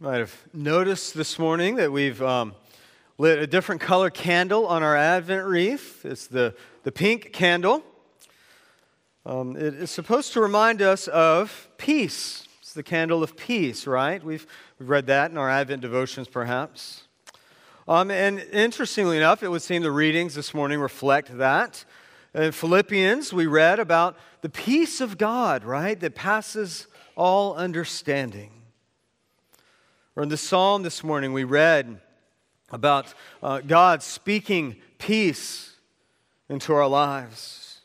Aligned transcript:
might 0.00 0.18
have 0.18 0.44
noticed 0.54 1.14
this 1.14 1.40
morning 1.40 1.74
that 1.74 1.90
we've 1.90 2.22
um, 2.22 2.54
lit 3.18 3.40
a 3.40 3.48
different 3.48 3.80
color 3.80 4.10
candle 4.10 4.64
on 4.64 4.80
our 4.80 4.96
Advent 4.96 5.44
wreath. 5.44 6.04
It's 6.04 6.28
the, 6.28 6.54
the 6.84 6.92
pink 6.92 7.32
candle. 7.32 7.82
Um, 9.26 9.56
it 9.56 9.74
is 9.74 9.90
supposed 9.90 10.32
to 10.34 10.40
remind 10.40 10.82
us 10.82 11.08
of 11.08 11.68
peace. 11.78 12.46
It's 12.60 12.74
the 12.74 12.84
candle 12.84 13.24
of 13.24 13.36
peace, 13.36 13.88
right? 13.88 14.22
We've, 14.22 14.46
we've 14.78 14.88
read 14.88 15.08
that 15.08 15.32
in 15.32 15.36
our 15.36 15.50
Advent 15.50 15.82
devotions, 15.82 16.28
perhaps. 16.28 17.02
Um, 17.88 18.12
and 18.12 18.38
interestingly 18.52 19.16
enough, 19.16 19.42
it 19.42 19.48
would 19.48 19.62
seem 19.62 19.82
the 19.82 19.90
readings 19.90 20.36
this 20.36 20.54
morning 20.54 20.78
reflect 20.78 21.36
that. 21.38 21.84
In 22.34 22.52
Philippians, 22.52 23.32
we 23.32 23.48
read 23.48 23.80
about 23.80 24.16
the 24.42 24.48
peace 24.48 25.00
of 25.00 25.18
God, 25.18 25.64
right, 25.64 25.98
that 25.98 26.14
passes 26.14 26.86
all 27.16 27.56
understanding. 27.56 28.57
Or 30.18 30.22
in 30.22 30.30
the 30.30 30.36
psalm 30.36 30.82
this 30.82 31.04
morning, 31.04 31.32
we 31.32 31.44
read 31.44 32.00
about 32.72 33.14
uh, 33.40 33.60
God 33.60 34.02
speaking 34.02 34.74
peace 34.98 35.76
into 36.48 36.74
our 36.74 36.88
lives. 36.88 37.82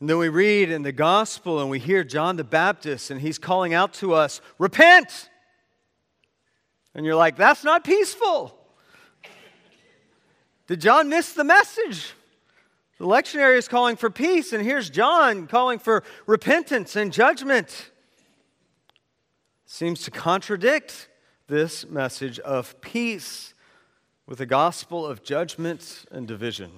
And 0.00 0.10
then 0.10 0.18
we 0.18 0.28
read 0.28 0.68
in 0.68 0.82
the 0.82 0.90
gospel 0.90 1.60
and 1.60 1.70
we 1.70 1.78
hear 1.78 2.02
John 2.02 2.34
the 2.34 2.42
Baptist, 2.42 3.12
and 3.12 3.20
he's 3.20 3.38
calling 3.38 3.72
out 3.72 3.92
to 3.94 4.14
us, 4.14 4.40
Repent! 4.58 5.30
And 6.92 7.06
you're 7.06 7.14
like, 7.14 7.36
That's 7.36 7.62
not 7.62 7.84
peaceful. 7.84 8.58
Did 10.66 10.80
John 10.80 11.08
miss 11.08 11.34
the 11.34 11.44
message? 11.44 12.14
The 12.98 13.06
lectionary 13.06 13.58
is 13.58 13.68
calling 13.68 13.94
for 13.94 14.10
peace, 14.10 14.52
and 14.52 14.64
here's 14.64 14.90
John 14.90 15.46
calling 15.46 15.78
for 15.78 16.02
repentance 16.26 16.96
and 16.96 17.12
judgment 17.12 17.89
seems 19.72 20.02
to 20.02 20.10
contradict 20.10 21.08
this 21.46 21.88
message 21.88 22.40
of 22.40 22.80
peace 22.80 23.54
with 24.26 24.38
the 24.38 24.46
gospel 24.46 25.06
of 25.06 25.22
judgment 25.22 26.06
and 26.10 26.26
division. 26.26 26.72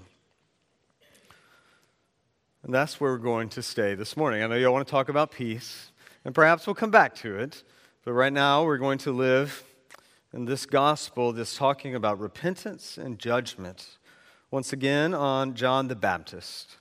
And 2.63 2.73
that's 2.73 3.01
where 3.01 3.13
we're 3.13 3.17
going 3.17 3.49
to 3.49 3.63
stay 3.63 3.95
this 3.95 4.15
morning. 4.15 4.43
I 4.43 4.47
know 4.47 4.57
you 4.57 4.67
all 4.67 4.75
want 4.75 4.87
to 4.87 4.91
talk 4.91 5.09
about 5.09 5.31
peace, 5.31 5.91
and 6.27 6.35
perhaps 6.35 6.67
we'll 6.67 6.75
come 6.75 6.91
back 6.91 7.15
to 7.17 7.39
it. 7.39 7.65
But 8.05 8.13
right 8.13 8.33
now, 8.33 8.63
we're 8.63 8.77
going 8.77 8.99
to 8.99 9.11
live 9.11 9.65
in 10.35 10.45
this 10.45 10.67
gospel 10.67 11.33
that's 11.33 11.57
talking 11.57 11.95
about 11.95 12.21
repentance 12.21 12.99
and 12.99 13.19
judgment. 13.19 13.97
Once 14.51 14.71
again, 14.71 15.15
on 15.15 15.55
John 15.55 15.89
the 15.89 15.97
Baptist. 15.97 16.77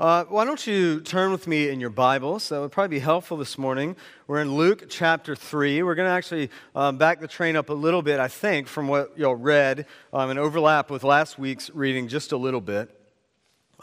Uh, 0.00 0.24
why 0.24 0.44
don't 0.44 0.66
you 0.66 1.00
turn 1.00 1.30
with 1.30 1.46
me 1.46 1.68
in 1.68 1.78
your 1.78 1.88
Bibles? 1.88 2.48
That 2.48 2.60
would 2.60 2.72
probably 2.72 2.96
be 2.96 3.00
helpful 3.00 3.36
this 3.36 3.56
morning. 3.56 3.94
We're 4.26 4.40
in 4.40 4.52
Luke 4.52 4.86
chapter 4.88 5.36
3. 5.36 5.84
We're 5.84 5.94
going 5.94 6.08
to 6.08 6.12
actually 6.12 6.50
um, 6.74 6.98
back 6.98 7.20
the 7.20 7.28
train 7.28 7.54
up 7.54 7.68
a 7.68 7.74
little 7.74 8.02
bit, 8.02 8.18
I 8.18 8.26
think, 8.26 8.66
from 8.66 8.88
what 8.88 9.16
y'all 9.16 9.36
read 9.36 9.86
um, 10.12 10.30
and 10.30 10.38
overlap 10.38 10.90
with 10.90 11.04
last 11.04 11.38
week's 11.38 11.70
reading 11.70 12.08
just 12.08 12.32
a 12.32 12.36
little 12.36 12.60
bit. 12.60 12.90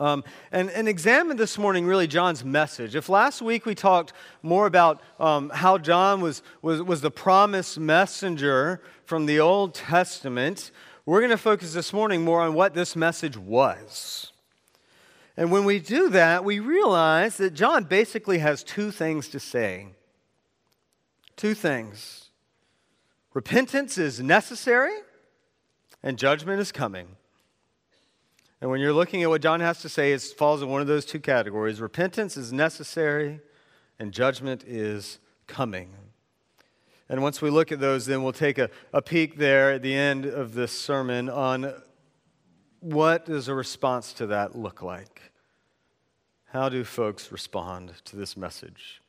Um, 0.02 0.26
and, 0.52 0.70
and 0.72 0.90
examine 0.90 1.38
this 1.38 1.58
morning 1.58 1.86
really 1.86 2.08
John's 2.08 2.44
message. 2.44 2.94
If 2.94 3.08
last 3.08 3.42
week 3.42 3.66
we 3.66 3.74
talked 3.74 4.12
more 4.44 4.66
about 4.66 5.02
um, 5.18 5.50
how 5.50 5.78
John 5.78 6.20
was, 6.20 6.44
was, 6.62 6.82
was 6.82 7.00
the 7.00 7.12
promised 7.12 7.80
messenger 7.80 8.82
from 9.06 9.28
the 9.28 9.40
Old 9.40 9.74
Testament, 9.74 10.72
we're 11.06 11.22
going 11.22 11.32
to 11.32 11.38
focus 11.38 11.74
this 11.74 11.94
morning 11.94 12.22
more 12.22 12.42
on 12.42 12.54
what 12.54 12.74
this 12.74 12.98
message 12.98 13.38
was. 13.38 14.31
And 15.42 15.52
when 15.52 15.66
we 15.66 15.80
do 15.80 16.10
that, 16.10 16.46
we 16.46 16.60
realize 16.60 17.38
that 17.38 17.56
John 17.56 17.86
basically 17.86 18.38
has 18.38 18.64
two 18.64 18.92
things 18.92 19.28
to 19.30 19.40
say. 19.40 19.88
Two 21.36 21.56
things 21.56 22.30
repentance 23.34 23.98
is 23.98 24.20
necessary, 24.20 24.94
and 26.04 26.20
judgment 26.20 26.62
is 26.62 26.72
coming. 26.72 27.08
And 28.62 28.70
when 28.70 28.82
you're 28.82 28.94
looking 28.94 29.24
at 29.24 29.30
what 29.30 29.42
John 29.42 29.62
has 29.62 29.82
to 29.82 29.90
say, 29.90 30.12
it 30.12 30.22
falls 30.22 30.62
in 30.62 30.70
one 30.70 30.80
of 30.80 30.86
those 30.86 31.06
two 31.06 31.20
categories 31.20 31.82
repentance 31.82 32.38
is 32.38 32.54
necessary, 32.54 33.40
and 33.98 34.12
judgment 34.12 34.64
is 34.68 35.18
coming. 35.48 35.96
And 37.10 37.24
once 37.24 37.42
we 37.42 37.50
look 37.50 37.72
at 37.72 37.80
those, 37.80 38.06
then 38.06 38.22
we'll 38.22 38.32
take 38.32 38.60
a, 38.60 38.70
a 38.94 39.02
peek 39.02 39.40
there 39.40 39.72
at 39.72 39.82
the 39.82 39.96
end 39.96 40.28
of 40.28 40.54
this 40.54 40.72
sermon 40.72 41.30
on 41.30 41.74
what 42.80 43.26
does 43.26 43.48
a 43.48 43.56
response 43.56 44.14
to 44.14 44.28
that 44.28 44.56
look 44.56 44.84
like? 44.84 45.31
How 46.54 46.68
do 46.68 46.84
folks 46.84 47.32
respond 47.32 47.94
to 48.04 48.18
this 48.18 48.36
message? 48.36 49.02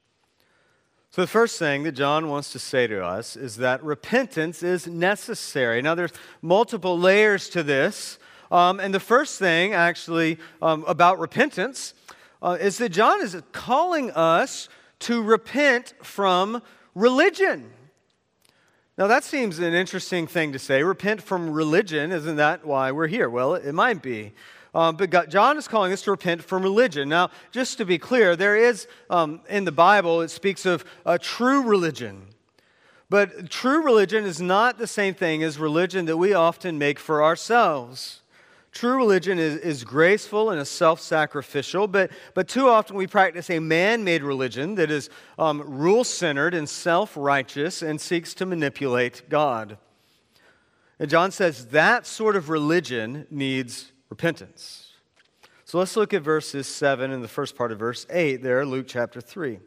So, 1.10 1.22
the 1.22 1.26
first 1.26 1.58
thing 1.58 1.82
that 1.82 1.90
John 1.90 2.28
wants 2.28 2.52
to 2.52 2.60
say 2.60 2.86
to 2.86 3.04
us 3.04 3.34
is 3.34 3.56
that 3.56 3.82
repentance 3.82 4.62
is 4.62 4.86
necessary. 4.86 5.82
Now, 5.82 5.96
there's 5.96 6.12
multiple 6.40 6.96
layers 6.96 7.48
to 7.48 7.64
this. 7.64 8.20
Um, 8.52 8.78
and 8.78 8.94
the 8.94 9.00
first 9.00 9.40
thing, 9.40 9.74
actually, 9.74 10.38
um, 10.62 10.84
about 10.86 11.18
repentance 11.18 11.94
uh, 12.42 12.58
is 12.60 12.78
that 12.78 12.90
John 12.90 13.20
is 13.20 13.36
calling 13.50 14.12
us 14.12 14.68
to 15.00 15.20
repent 15.20 15.94
from 16.00 16.62
religion. 16.94 17.72
Now, 18.96 19.08
that 19.08 19.24
seems 19.24 19.58
an 19.58 19.74
interesting 19.74 20.28
thing 20.28 20.52
to 20.52 20.60
say. 20.60 20.84
Repent 20.84 21.20
from 21.20 21.50
religion. 21.50 22.12
Isn't 22.12 22.36
that 22.36 22.64
why 22.64 22.92
we're 22.92 23.08
here? 23.08 23.28
Well, 23.28 23.56
it 23.56 23.72
might 23.72 24.00
be. 24.00 24.32
Um, 24.74 24.96
but 24.96 25.10
God, 25.10 25.30
John 25.30 25.58
is 25.58 25.68
calling 25.68 25.92
us 25.92 26.02
to 26.02 26.10
repent 26.10 26.42
from 26.42 26.62
religion. 26.62 27.08
Now, 27.08 27.30
just 27.50 27.76
to 27.78 27.84
be 27.84 27.98
clear, 27.98 28.36
there 28.36 28.56
is 28.56 28.86
um, 29.10 29.40
in 29.48 29.64
the 29.64 29.72
Bible, 29.72 30.22
it 30.22 30.30
speaks 30.30 30.64
of 30.64 30.84
a 31.04 31.18
true 31.18 31.62
religion. 31.62 32.26
But 33.10 33.50
true 33.50 33.82
religion 33.82 34.24
is 34.24 34.40
not 34.40 34.78
the 34.78 34.86
same 34.86 35.12
thing 35.12 35.42
as 35.42 35.58
religion 35.58 36.06
that 36.06 36.16
we 36.16 36.32
often 36.32 36.78
make 36.78 36.98
for 36.98 37.22
ourselves. 37.22 38.22
True 38.72 38.96
religion 38.96 39.38
is, 39.38 39.58
is 39.58 39.84
graceful 39.84 40.48
and 40.48 40.58
is 40.58 40.70
self 40.70 40.98
sacrificial, 40.98 41.86
but, 41.86 42.10
but 42.32 42.48
too 42.48 42.70
often 42.70 42.96
we 42.96 43.06
practice 43.06 43.50
a 43.50 43.58
man 43.58 44.02
made 44.02 44.22
religion 44.22 44.76
that 44.76 44.90
is 44.90 45.10
um, 45.38 45.60
rule 45.60 46.04
centered 46.04 46.54
and 46.54 46.66
self 46.66 47.14
righteous 47.14 47.82
and 47.82 48.00
seeks 48.00 48.32
to 48.32 48.46
manipulate 48.46 49.28
God. 49.28 49.76
And 50.98 51.10
John 51.10 51.32
says 51.32 51.66
that 51.66 52.06
sort 52.06 52.34
of 52.34 52.48
religion 52.48 53.26
needs 53.30 53.91
repentance. 54.12 54.90
So 55.64 55.78
let's 55.78 55.96
look 55.96 56.12
at 56.12 56.20
verses 56.20 56.66
7 56.66 57.10
and 57.10 57.24
the 57.24 57.28
first 57.28 57.56
part 57.56 57.72
of 57.72 57.78
verse 57.78 58.06
8 58.10 58.42
there, 58.42 58.66
Luke 58.66 58.84
chapter 58.86 59.22
3. 59.22 59.58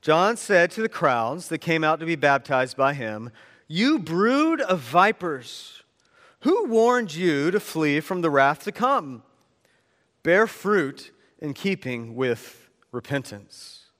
John 0.00 0.38
said 0.38 0.70
to 0.70 0.80
the 0.80 0.88
crowds 0.88 1.48
that 1.48 1.58
came 1.58 1.84
out 1.84 2.00
to 2.00 2.06
be 2.06 2.16
baptized 2.16 2.74
by 2.74 2.94
him, 2.94 3.30
You 3.68 3.98
brood 3.98 4.62
of 4.62 4.80
vipers! 4.80 5.82
Who 6.40 6.68
warned 6.68 7.14
you 7.14 7.50
to 7.50 7.60
flee 7.60 8.00
from 8.00 8.22
the 8.22 8.30
wrath 8.30 8.64
to 8.64 8.72
come? 8.72 9.22
Bear 10.22 10.46
fruit 10.46 11.12
in 11.38 11.52
keeping 11.52 12.14
with 12.14 12.70
repentance. 12.92 13.90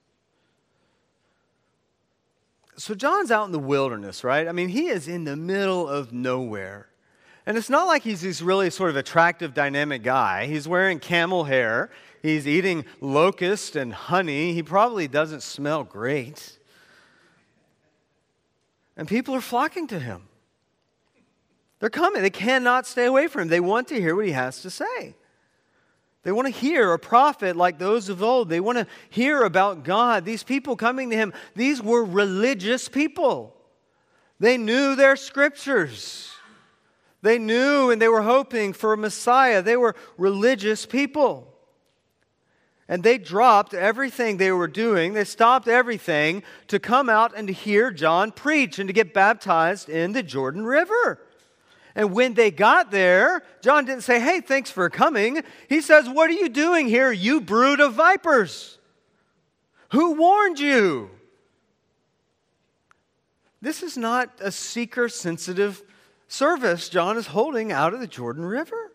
So, 2.78 2.94
John's 2.94 3.30
out 3.30 3.44
in 3.44 3.52
the 3.52 3.58
wilderness, 3.58 4.24
right? 4.24 4.48
I 4.48 4.52
mean, 4.52 4.70
he 4.70 4.86
is 4.88 5.06
in 5.06 5.24
the 5.24 5.36
middle 5.36 5.86
of 5.86 6.14
nowhere. 6.14 6.88
And 7.46 7.56
it's 7.56 7.70
not 7.70 7.86
like 7.86 8.02
he's 8.02 8.22
this 8.22 8.42
really 8.42 8.70
sort 8.70 8.90
of 8.90 8.96
attractive, 8.96 9.54
dynamic 9.54 10.02
guy. 10.02 10.46
He's 10.46 10.66
wearing 10.66 10.98
camel 10.98 11.44
hair, 11.44 11.90
he's 12.22 12.46
eating 12.46 12.84
locust 13.00 13.76
and 13.76 13.94
honey. 13.94 14.52
He 14.52 14.62
probably 14.62 15.06
doesn't 15.06 15.42
smell 15.42 15.84
great. 15.84 16.58
And 18.96 19.06
people 19.06 19.34
are 19.34 19.40
flocking 19.40 19.86
to 19.88 19.98
him. 19.98 20.22
They're 21.78 21.90
coming. 21.90 22.22
They 22.22 22.30
cannot 22.30 22.86
stay 22.86 23.04
away 23.04 23.28
from 23.28 23.42
him. 23.42 23.48
They 23.48 23.60
want 23.60 23.88
to 23.88 24.00
hear 24.00 24.16
what 24.16 24.24
he 24.24 24.32
has 24.32 24.62
to 24.62 24.70
say. 24.70 25.14
They 26.22 26.32
want 26.32 26.46
to 26.46 26.52
hear 26.52 26.92
a 26.92 26.98
prophet 26.98 27.54
like 27.54 27.78
those 27.78 28.08
of 28.08 28.22
old. 28.22 28.48
They 28.48 28.58
want 28.58 28.78
to 28.78 28.86
hear 29.10 29.44
about 29.44 29.84
God. 29.84 30.24
These 30.24 30.42
people 30.42 30.74
coming 30.74 31.10
to 31.10 31.16
him, 31.16 31.32
these 31.54 31.80
were 31.80 32.04
religious 32.04 32.88
people. 32.88 33.54
They 34.40 34.56
knew 34.56 34.96
their 34.96 35.14
scriptures. 35.14 36.35
They 37.22 37.38
knew 37.38 37.90
and 37.90 38.00
they 38.00 38.08
were 38.08 38.22
hoping 38.22 38.72
for 38.72 38.92
a 38.92 38.96
Messiah. 38.96 39.62
They 39.62 39.76
were 39.76 39.96
religious 40.16 40.86
people. 40.86 41.52
And 42.88 43.02
they 43.02 43.18
dropped 43.18 43.74
everything 43.74 44.36
they 44.36 44.52
were 44.52 44.68
doing, 44.68 45.14
they 45.14 45.24
stopped 45.24 45.66
everything 45.66 46.44
to 46.68 46.78
come 46.78 47.08
out 47.08 47.32
and 47.36 47.48
to 47.48 47.52
hear 47.52 47.90
John 47.90 48.30
preach 48.30 48.78
and 48.78 48.88
to 48.88 48.92
get 48.92 49.12
baptized 49.12 49.88
in 49.88 50.12
the 50.12 50.22
Jordan 50.22 50.64
River. 50.64 51.20
And 51.96 52.12
when 52.12 52.34
they 52.34 52.50
got 52.50 52.90
there, 52.90 53.42
John 53.62 53.86
didn't 53.86 54.02
say, 54.02 54.20
Hey, 54.20 54.40
thanks 54.40 54.70
for 54.70 54.88
coming. 54.90 55.42
He 55.68 55.80
says, 55.80 56.08
What 56.08 56.30
are 56.30 56.34
you 56.34 56.48
doing 56.48 56.86
here, 56.86 57.10
you 57.10 57.40
brood 57.40 57.80
of 57.80 57.94
vipers? 57.94 58.78
Who 59.90 60.12
warned 60.12 60.60
you? 60.60 61.10
This 63.62 63.82
is 63.82 63.96
not 63.96 64.30
a 64.40 64.52
seeker 64.52 65.08
sensitive 65.08 65.82
service 66.28 66.88
John 66.88 67.16
is 67.16 67.28
holding 67.28 67.72
out 67.72 67.94
of 67.94 68.00
the 68.00 68.06
Jordan 68.06 68.44
River. 68.44 68.92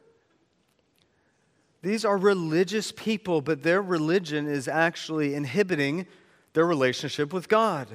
These 1.82 2.06
are 2.06 2.18
religious 2.18 2.92
people, 2.92 3.42
but 3.42 3.64
their 3.64 3.82
religion 3.82 4.48
is 4.48 4.68
actually 4.68 5.34
inhibiting 5.34 6.06
their 6.54 6.66
relationship 6.66 7.34
with 7.34 7.50
God. 7.50 7.88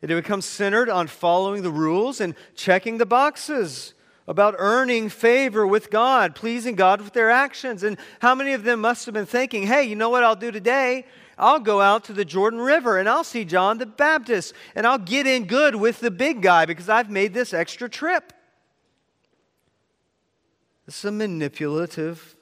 It 0.00 0.08
becomes 0.08 0.44
centered 0.44 0.88
on 0.88 1.06
following 1.06 1.62
the 1.62 1.70
rules 1.70 2.20
and 2.20 2.34
checking 2.54 2.98
the 2.98 3.06
boxes 3.06 3.94
about 4.28 4.54
earning 4.58 5.08
favor 5.08 5.66
with 5.66 5.90
God, 5.90 6.34
pleasing 6.34 6.74
God 6.74 7.00
with 7.00 7.12
their 7.12 7.30
actions. 7.30 7.82
And 7.82 7.96
how 8.20 8.34
many 8.34 8.52
of 8.52 8.62
them 8.62 8.80
must 8.80 9.06
have 9.06 9.14
been 9.14 9.26
thinking, 9.26 9.66
hey, 9.66 9.84
you 9.84 9.96
know 9.96 10.10
what 10.10 10.24
I'll 10.24 10.36
do 10.36 10.50
today? 10.50 11.06
I'll 11.38 11.60
go 11.60 11.80
out 11.80 12.04
to 12.04 12.12
the 12.12 12.24
Jordan 12.24 12.60
River 12.60 12.98
and 12.98 13.08
I'll 13.08 13.24
see 13.24 13.44
John 13.44 13.78
the 13.78 13.86
Baptist 13.86 14.54
and 14.74 14.86
I'll 14.86 14.98
get 14.98 15.26
in 15.26 15.46
good 15.46 15.76
with 15.76 16.00
the 16.00 16.10
big 16.10 16.40
guy 16.40 16.64
because 16.64 16.88
I've 16.88 17.10
made 17.10 17.34
this 17.34 17.52
extra 17.52 17.88
trip. 17.88 18.32
This 20.86 20.98
is 20.98 21.04
a 21.04 21.12
manipulative 21.12 22.36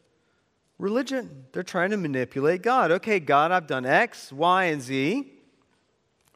religion. 0.79 1.47
They're 1.53 1.63
trying 1.63 1.91
to 1.91 1.97
manipulate 1.97 2.63
God. 2.63 2.93
Okay, 2.93 3.19
God, 3.19 3.51
I've 3.51 3.67
done 3.67 3.87
X, 3.87 4.31
Y, 4.31 4.65
and 4.65 4.83
Z. 4.83 5.33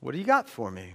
What 0.00 0.12
do 0.12 0.18
you 0.18 0.24
got 0.24 0.48
for 0.48 0.70
me? 0.70 0.94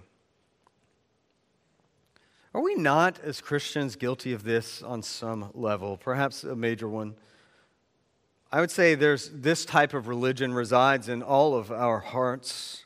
Are 2.54 2.62
we 2.62 2.76
not, 2.76 3.20
as 3.24 3.42
Christians, 3.42 3.96
guilty 3.96 4.34
of 4.34 4.44
this 4.44 4.82
on 4.82 5.02
some 5.02 5.50
level, 5.54 5.98
perhaps 5.98 6.44
a 6.44 6.56
major 6.56 6.88
one? 6.88 7.16
I 8.52 8.60
would 8.60 8.70
say 8.70 8.94
there's 8.94 9.30
this 9.34 9.66
type 9.66 9.96
of 9.96 10.08
religion 10.08 10.54
resides 10.54 11.10
in 11.10 11.24
all 11.24 11.56
of 11.56 11.72
our 11.72 12.00
hearts. 12.00 12.86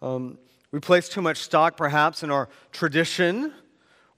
Um, 0.00 0.38
we 0.70 0.78
place 0.78 1.08
too 1.08 1.20
much 1.20 1.38
stock, 1.38 1.76
perhaps, 1.76 2.22
in 2.22 2.30
our 2.30 2.48
tradition, 2.70 3.52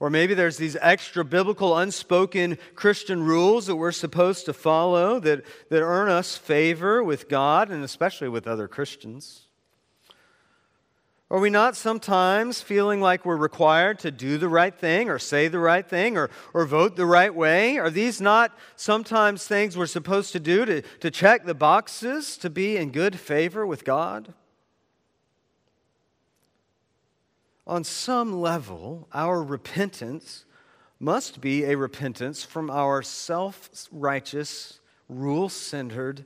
or 0.03 0.09
maybe 0.09 0.33
there's 0.33 0.57
these 0.57 0.75
extra 0.81 1.23
biblical, 1.23 1.77
unspoken 1.77 2.57
Christian 2.75 3.23
rules 3.23 3.67
that 3.67 3.77
we're 3.77 3.93
supposed 3.93 4.45
to 4.47 4.51
follow 4.51 5.17
that, 5.21 5.45
that 5.69 5.81
earn 5.81 6.09
us 6.09 6.35
favor 6.35 7.01
with 7.01 7.29
God 7.29 7.71
and 7.71 7.85
especially 7.85 8.27
with 8.27 8.45
other 8.45 8.67
Christians. 8.67 9.47
Are 11.31 11.39
we 11.39 11.49
not 11.49 11.77
sometimes 11.77 12.61
feeling 12.61 12.99
like 12.99 13.23
we're 13.23 13.37
required 13.37 13.99
to 13.99 14.11
do 14.11 14.37
the 14.37 14.49
right 14.49 14.77
thing 14.77 15.09
or 15.09 15.19
say 15.19 15.47
the 15.47 15.57
right 15.57 15.87
thing 15.87 16.17
or, 16.17 16.29
or 16.53 16.65
vote 16.65 16.97
the 16.97 17.05
right 17.05 17.33
way? 17.33 17.77
Are 17.77 17.89
these 17.89 18.19
not 18.19 18.51
sometimes 18.75 19.47
things 19.47 19.77
we're 19.77 19.85
supposed 19.85 20.33
to 20.33 20.39
do 20.41 20.65
to, 20.65 20.81
to 20.81 21.11
check 21.11 21.45
the 21.45 21.55
boxes 21.55 22.35
to 22.39 22.49
be 22.49 22.75
in 22.75 22.91
good 22.91 23.17
favor 23.17 23.65
with 23.65 23.85
God? 23.85 24.33
On 27.65 27.83
some 27.83 28.41
level, 28.41 29.07
our 29.13 29.41
repentance 29.41 30.45
must 30.99 31.41
be 31.41 31.65
a 31.65 31.75
repentance 31.77 32.43
from 32.43 32.69
our 32.69 33.01
self 33.01 33.69
righteous, 33.91 34.79
rule 35.07 35.49
centered 35.49 36.25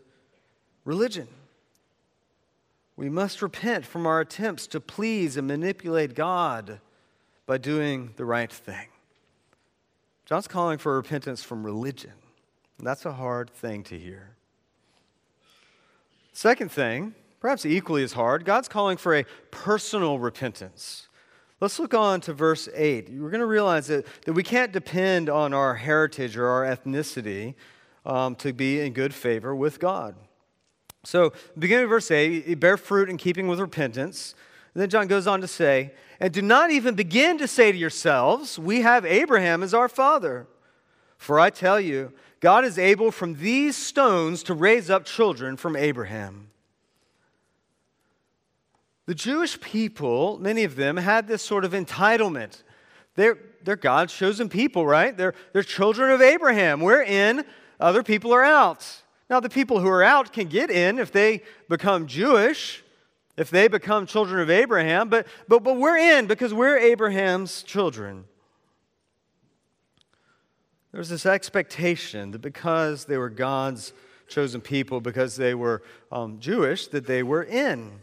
religion. 0.86 1.28
We 2.96 3.10
must 3.10 3.44
repent 3.44 3.86
from 3.86 4.08
our 4.08 4.22
attempts 4.22 4.66
to 4.68 4.80
please 4.80 5.38
and 5.38 5.48
manipulate 5.48 6.16
God 6.16 6.80
by 7.46 7.58
doing 7.58 8.12
the 8.16 8.26
right 8.26 8.52
thing. 8.52 8.88
John's 10.26 10.48
calling 10.48 10.78
for 10.78 10.96
repentance 10.96 11.44
from 11.44 11.64
religion. 11.64 12.14
That's 12.80 13.06
a 13.06 13.14
hard 13.14 13.50
thing 13.52 13.84
to 13.86 13.98
hear. 13.98 14.36
Second 16.34 16.72
thing, 16.72 17.16
perhaps 17.40 17.66
equally 17.66 18.04
as 18.04 18.14
hard, 18.14 18.46
God's 18.46 18.68
calling 18.68 18.98
for 18.98 19.16
a 19.16 19.26
personal 19.52 20.20
repentance. 20.20 21.07
Let's 21.60 21.80
look 21.80 21.96
on 21.96 22.22
to 22.22 22.34
verse 22.34 22.70
8. 22.74 23.10
We're 23.10 23.32
going 23.32 23.40
to 23.40 23.48
realize 23.48 23.88
that, 23.88 24.06
that 24.26 24.34
we 24.34 24.44
can't 24.44 24.72
depend 24.72 25.28
on 25.28 25.54
our 25.54 25.74
heritage 25.74 26.38
or 26.38 26.48
our 26.48 26.64
ethnicity 26.64 27.56
um, 28.06 28.36
to 28.36 28.54
be 28.54 28.80
in 28.80 28.94
good 28.94 29.14
favor 29.14 29.56
with 29.56 29.80
God. 29.80 30.16
So, 31.04 31.34
beginning 31.58 31.86
of 31.86 31.90
verse 31.90 32.12
8, 32.12 32.60
bear 32.60 32.78
fruit 32.78 33.10
in 33.10 33.18
keeping 33.18 33.48
with 33.48 33.60
repentance. 33.60 34.36
And 34.74 34.82
then 34.82 34.90
John 34.90 35.08
goes 35.08 35.26
on 35.26 35.42
to 35.42 35.48
say, 35.48 35.94
And 36.20 36.32
do 36.32 36.44
not 36.44 36.70
even 36.70 36.94
begin 36.94 37.40
to 37.40 37.48
say 37.48 37.72
to 37.72 37.78
yourselves, 37.78 38.60
We 38.60 38.82
have 38.82 39.06
Abraham 39.06 39.64
as 39.64 39.74
our 39.74 39.90
father. 39.90 40.46
For 41.18 41.40
I 41.40 41.50
tell 41.50 41.80
you, 41.80 42.14
God 42.40 42.66
is 42.66 42.78
able 42.78 43.10
from 43.10 43.36
these 43.36 43.76
stones 43.76 44.44
to 44.44 44.54
raise 44.54 44.92
up 44.92 45.06
children 45.06 45.58
from 45.58 45.76
Abraham. 45.76 46.52
The 49.08 49.16
Jewish 49.16 49.60
people, 49.62 50.38
many 50.38 50.66
of 50.66 50.76
them, 50.76 50.98
had 50.98 51.28
this 51.28 51.42
sort 51.42 51.64
of 51.64 51.72
entitlement. 51.72 52.62
They're, 53.16 53.38
they're 53.64 53.78
God's 53.78 54.14
chosen 54.14 54.50
people, 54.50 54.86
right? 54.86 55.16
They're, 55.16 55.34
they're 55.54 55.64
children 55.64 56.12
of 56.12 56.22
Abraham. 56.22 56.82
We're 56.82 57.04
in, 57.04 57.46
other 57.80 58.04
people 58.04 58.34
are 58.34 58.44
out. 58.44 58.86
Now, 59.30 59.40
the 59.40 59.50
people 59.50 59.80
who 59.80 59.88
are 59.88 60.04
out 60.04 60.34
can 60.34 60.48
get 60.48 60.70
in 60.70 61.00
if 61.00 61.14
they 61.14 61.42
become 61.70 62.06
Jewish, 62.06 62.84
if 63.38 63.50
they 63.50 63.70
become 63.70 64.08
children 64.08 64.42
of 64.42 64.50
Abraham, 64.50 65.08
but, 65.08 65.26
but, 65.48 65.64
but 65.64 65.78
we're 65.78 65.98
in 65.98 66.28
because 66.28 66.54
we're 66.54 66.78
Abraham's 66.78 67.64
children. 67.64 68.26
There's 70.92 71.10
this 71.10 71.26
expectation 71.26 72.32
that 72.32 72.42
because 72.42 73.06
they 73.06 73.18
were 73.18 73.30
God's 73.30 73.94
chosen 74.28 74.60
people, 74.60 75.00
because 75.00 75.38
they 75.38 75.54
were 75.54 75.82
um, 76.12 76.40
Jewish, 76.40 76.88
that 76.88 77.08
they 77.08 77.24
were 77.24 77.44
in. 77.44 78.02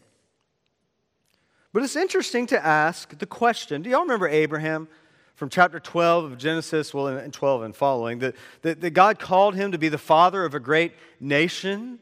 But 1.75 1.83
it's 1.83 1.97
interesting 1.97 2.47
to 2.47 2.65
ask 2.65 3.19
the 3.19 3.27
question 3.27 3.83
do 3.83 3.91
y'all 3.91 4.03
remember 4.03 4.29
Abraham? 4.29 4.89
from 5.35 5.49
chapter 5.49 5.81
12 5.81 6.25
of 6.25 6.39
Genesis, 6.39 6.95
well, 6.95 7.09
and 7.09 7.33
12 7.33 7.63
and 7.63 7.75
following, 7.75 8.21
that, 8.21 8.37
that, 8.63 8.81
that 8.81 8.91
God 8.91 9.19
called 9.19 9.57
him 9.57 9.73
to 9.73 9.79
be 9.79 9.89
the 9.89 9.99
father 9.99 10.45
of 10.45 10.55
a 10.55 10.61
great 10.61 10.93
nation, 11.19 11.99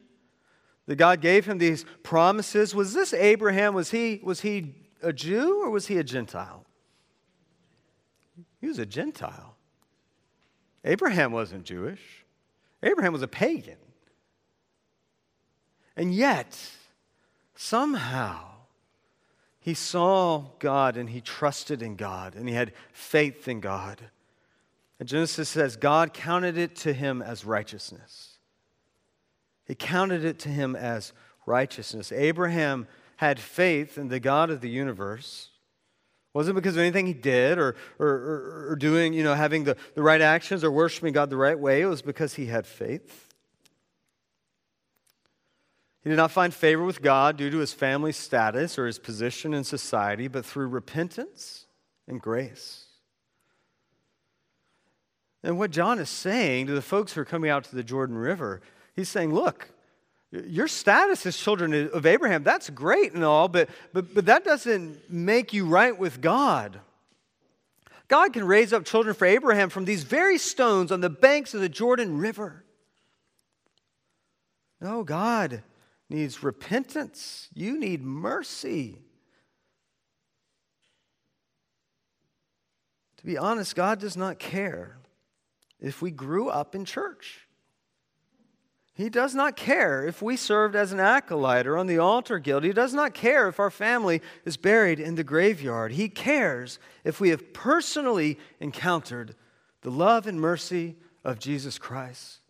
that 0.85 0.97
God 0.97 1.19
gave 1.19 1.45
him 1.45 1.57
these 1.57 1.83
promises. 2.03 2.75
Was 2.75 2.93
this 2.93 3.11
Abraham, 3.11 3.73
was 3.73 3.89
he, 3.89 4.21
was 4.23 4.41
he 4.41 4.75
a 5.01 5.11
Jew 5.11 5.63
or 5.63 5.71
was 5.71 5.87
he 5.87 5.97
a 5.97 6.03
Gentile? 6.03 6.63
He 8.61 8.67
was 8.67 8.77
a 8.77 8.85
Gentile. 8.85 9.55
Abraham 10.85 11.31
wasn't 11.31 11.63
Jewish, 11.63 12.23
Abraham 12.83 13.13
was 13.13 13.23
a 13.23 13.27
pagan. 13.27 13.77
And 15.95 16.13
yet, 16.13 16.59
somehow, 17.55 18.52
he 19.63 19.73
saw 19.73 20.43
God 20.59 20.97
and 20.97 21.09
he 21.09 21.21
trusted 21.21 21.81
in 21.81 21.95
God 21.95 22.35
and 22.35 22.49
he 22.49 22.53
had 22.53 22.73
faith 22.91 23.47
in 23.47 23.61
God. 23.61 24.01
And 24.99 25.07
Genesis 25.07 25.47
says 25.47 25.77
God 25.77 26.13
counted 26.13 26.57
it 26.57 26.75
to 26.77 26.91
him 26.91 27.21
as 27.21 27.45
righteousness. 27.45 28.39
He 29.65 29.73
counted 29.73 30.25
it 30.25 30.37
to 30.39 30.49
him 30.49 30.75
as 30.75 31.13
righteousness. 31.45 32.11
Abraham 32.11 32.87
had 33.15 33.39
faith 33.39 33.97
in 33.97 34.09
the 34.09 34.19
God 34.19 34.49
of 34.49 34.59
the 34.59 34.69
universe. 34.69 35.49
Wasn't 36.33 36.55
because 36.55 36.75
of 36.75 36.81
anything 36.81 37.05
he 37.05 37.13
did 37.13 37.57
or, 37.57 37.77
or, 37.99 38.07
or, 38.07 38.67
or 38.71 38.75
doing, 38.75 39.13
you 39.13 39.23
know, 39.23 39.33
having 39.33 39.63
the, 39.63 39.77
the 39.95 40.03
right 40.03 40.19
actions 40.19 40.65
or 40.65 40.71
worshiping 40.71 41.13
God 41.13 41.29
the 41.29 41.37
right 41.37 41.57
way. 41.57 41.81
It 41.81 41.85
was 41.85 42.01
because 42.01 42.33
he 42.33 42.47
had 42.47 42.67
faith. 42.67 43.32
He 46.03 46.09
did 46.09 46.17
not 46.17 46.31
find 46.31 46.53
favor 46.53 46.83
with 46.83 47.01
God 47.01 47.37
due 47.37 47.49
to 47.49 47.59
his 47.59 47.71
family 47.71 48.11
status 48.11 48.77
or 48.77 48.87
his 48.87 48.99
position 48.99 49.53
in 49.53 49.63
society, 49.63 50.27
but 50.27 50.45
through 50.45 50.67
repentance 50.67 51.65
and 52.07 52.19
grace. 52.21 52.85
And 55.43 55.57
what 55.57 55.71
John 55.71 55.99
is 55.99 56.09
saying 56.09 56.67
to 56.67 56.73
the 56.73 56.81
folks 56.81 57.13
who 57.13 57.21
are 57.21 57.25
coming 57.25 57.49
out 57.49 57.63
to 57.65 57.75
the 57.75 57.83
Jordan 57.83 58.17
River, 58.17 58.61
he's 58.95 59.07
saying, 59.07 59.33
look, 59.33 59.69
your 60.31 60.67
status 60.67 61.25
as 61.25 61.37
children 61.37 61.89
of 61.93 62.05
Abraham, 62.05 62.43
that's 62.43 62.69
great 62.69 63.13
and 63.13 63.23
all, 63.23 63.47
but, 63.47 63.69
but, 63.93 64.13
but 64.13 64.25
that 64.25 64.43
doesn't 64.43 65.09
make 65.09 65.53
you 65.53 65.65
right 65.65 65.97
with 65.97 66.19
God. 66.19 66.81
God 68.09 68.33
can 68.33 68.45
raise 68.45 68.73
up 68.73 68.83
children 68.83 69.15
for 69.15 69.25
Abraham 69.25 69.69
from 69.69 69.85
these 69.85 70.03
very 70.03 70.37
stones 70.37 70.91
on 70.91 70.99
the 70.99 71.09
banks 71.09 71.53
of 71.53 71.61
the 71.61 71.69
Jordan 71.69 72.17
River. 72.17 72.65
No, 74.81 75.03
God 75.03 75.63
needs 76.13 76.43
repentance. 76.43 77.49
You 77.53 77.77
need 77.77 78.03
mercy. 78.03 79.01
To 83.17 83.25
be 83.25 83.37
honest, 83.37 83.75
God 83.75 83.99
does 83.99 84.15
not 84.15 84.37
care 84.37 84.97
if 85.79 86.01
we 86.01 86.11
grew 86.11 86.49
up 86.49 86.75
in 86.75 86.85
church. 86.85 87.47
He 88.93 89.09
does 89.09 89.33
not 89.33 89.55
care 89.55 90.05
if 90.05 90.21
we 90.21 90.37
served 90.37 90.75
as 90.75 90.93
an 90.93 90.99
acolyte 90.99 91.65
or 91.65 91.79
on 91.79 91.87
the 91.87 91.97
altar 91.97 92.37
guild. 92.37 92.63
He 92.63 92.73
does 92.73 92.93
not 92.93 93.15
care 93.15 93.47
if 93.47 93.59
our 93.59 93.71
family 93.71 94.21
is 94.45 94.55
buried 94.55 94.99
in 94.99 95.15
the 95.15 95.23
graveyard. 95.23 95.93
He 95.93 96.09
cares 96.09 96.77
if 97.03 97.19
we 97.19 97.29
have 97.29 97.53
personally 97.53 98.37
encountered 98.59 99.35
the 99.81 99.89
love 99.89 100.27
and 100.27 100.39
mercy 100.39 100.95
of 101.23 101.39
Jesus 101.39 101.79
Christ 101.79 102.42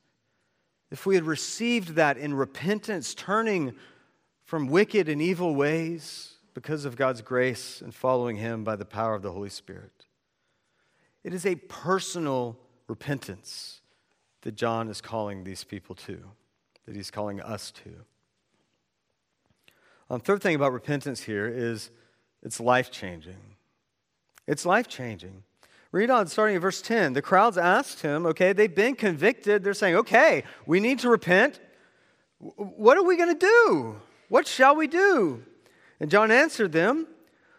if 0.93 1.07
we 1.07 1.15
had 1.15 1.25
received 1.25 1.95
that 1.95 2.19
in 2.19 2.35
repentance, 2.35 3.15
turning 3.15 3.73
from 4.45 4.67
wicked 4.67 5.09
and 5.09 5.23
evil 5.23 5.55
ways 5.55 6.35
because 6.53 6.85
of 6.85 6.95
God's 6.95 7.23
grace 7.23 7.81
and 7.81 7.95
following 7.95 8.35
Him 8.35 8.63
by 8.63 8.75
the 8.75 8.85
power 8.85 9.15
of 9.15 9.23
the 9.23 9.31
Holy 9.31 9.50
Spirit. 9.50 10.05
It 11.23 11.33
is 11.33 11.47
a 11.47 11.55
personal 11.55 12.59
repentance 12.88 13.81
that 14.41 14.53
John 14.55 14.88
is 14.88 15.01
calling 15.01 15.43
these 15.43 15.63
people 15.63 15.95
to, 15.95 16.19
that 16.85 16.95
he's 16.95 17.09
calling 17.09 17.41
us 17.41 17.71
to. 17.71 17.89
Um, 20.12 20.19
third 20.19 20.43
thing 20.43 20.53
about 20.53 20.73
repentance 20.73 21.23
here 21.23 21.47
is 21.47 21.89
It's 22.43 22.59
life 22.59 22.91
changing. 22.91 23.55
It's 24.45 24.63
life 24.63 24.88
changing. 24.88 25.41
Read 25.93 26.09
on, 26.09 26.25
starting 26.25 26.55
at 26.55 26.62
verse 26.63 26.81
10. 26.81 27.13
The 27.13 27.21
crowds 27.21 27.55
asked 27.55 28.01
him, 28.01 28.25
okay, 28.25 28.51
they've 28.51 28.73
been 28.73 28.95
convicted. 28.95 29.63
They're 29.63 29.75
saying, 29.75 29.95
okay, 29.97 30.43
we 30.65 30.79
need 30.79 30.97
to 31.00 31.09
repent. 31.09 31.59
What 32.39 32.97
are 32.97 33.03
we 33.03 33.15
going 33.15 33.38
to 33.38 33.39
do? 33.39 34.01
What 34.27 34.47
shall 34.47 34.75
we 34.75 34.88
do? 34.88 35.43
And 36.00 36.09
John 36.09 36.31
answered 36.31 36.71
them, 36.71 37.07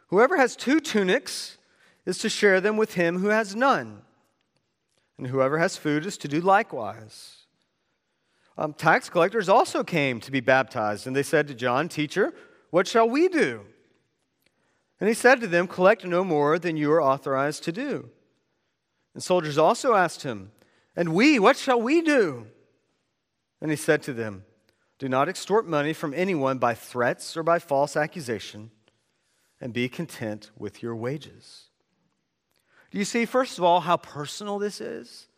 Whoever 0.08 0.36
has 0.36 0.56
two 0.56 0.80
tunics 0.80 1.58
is 2.06 2.18
to 2.18 2.28
share 2.28 2.60
them 2.60 2.76
with 2.76 2.94
him 2.94 3.18
who 3.18 3.28
has 3.28 3.54
none. 3.54 4.02
And 5.16 5.28
whoever 5.28 5.58
has 5.58 5.76
food 5.76 6.04
is 6.04 6.18
to 6.18 6.28
do 6.28 6.40
likewise. 6.40 7.44
Um, 8.58 8.74
tax 8.74 9.08
collectors 9.08 9.48
also 9.48 9.84
came 9.84 10.18
to 10.20 10.32
be 10.32 10.40
baptized, 10.40 11.06
and 11.06 11.14
they 11.14 11.22
said 11.22 11.46
to 11.48 11.54
John, 11.54 11.88
Teacher, 11.88 12.34
what 12.70 12.88
shall 12.88 13.08
we 13.08 13.28
do? 13.28 13.62
And 15.00 15.08
he 15.08 15.14
said 15.14 15.40
to 15.40 15.46
them, 15.46 15.68
Collect 15.68 16.04
no 16.04 16.24
more 16.24 16.58
than 16.58 16.76
you 16.76 16.90
are 16.92 17.02
authorized 17.02 17.62
to 17.64 17.72
do. 17.72 18.10
And 19.14 19.22
soldiers 19.22 19.56
also 19.56 19.94
asked 19.94 20.24
him, 20.24 20.50
And 20.96 21.14
we, 21.14 21.38
what 21.38 21.56
shall 21.56 21.80
we 21.80 22.02
do? 22.02 22.46
And 23.60 23.70
he 23.70 23.76
said 23.76 24.02
to 24.02 24.12
them, 24.12 24.44
Do 24.98 25.08
not 25.08 25.28
extort 25.28 25.66
money 25.66 25.92
from 25.92 26.12
anyone 26.12 26.58
by 26.58 26.74
threats 26.74 27.36
or 27.36 27.42
by 27.42 27.60
false 27.60 27.96
accusation, 27.96 28.70
and 29.60 29.72
be 29.72 29.88
content 29.88 30.50
with 30.58 30.82
your 30.82 30.96
wages. 30.96 31.68
Do 32.90 32.98
you 32.98 33.04
see, 33.04 33.24
first 33.24 33.58
of 33.58 33.64
all, 33.64 33.80
how 33.80 33.96
personal 33.96 34.58
this 34.58 34.80
is? 34.80 35.28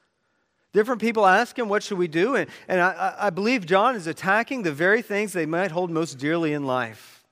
Different 0.72 1.00
people 1.00 1.24
ask 1.24 1.58
him, 1.58 1.68
What 1.68 1.82
should 1.82 1.98
we 1.98 2.08
do? 2.08 2.34
And, 2.34 2.50
and 2.68 2.80
I, 2.80 3.14
I 3.18 3.30
believe 3.30 3.66
John 3.66 3.94
is 3.94 4.06
attacking 4.06 4.62
the 4.62 4.72
very 4.72 5.02
things 5.02 5.32
they 5.32 5.46
might 5.46 5.70
hold 5.70 5.90
most 5.90 6.18
dearly 6.18 6.52
in 6.52 6.64
life. 6.64 7.24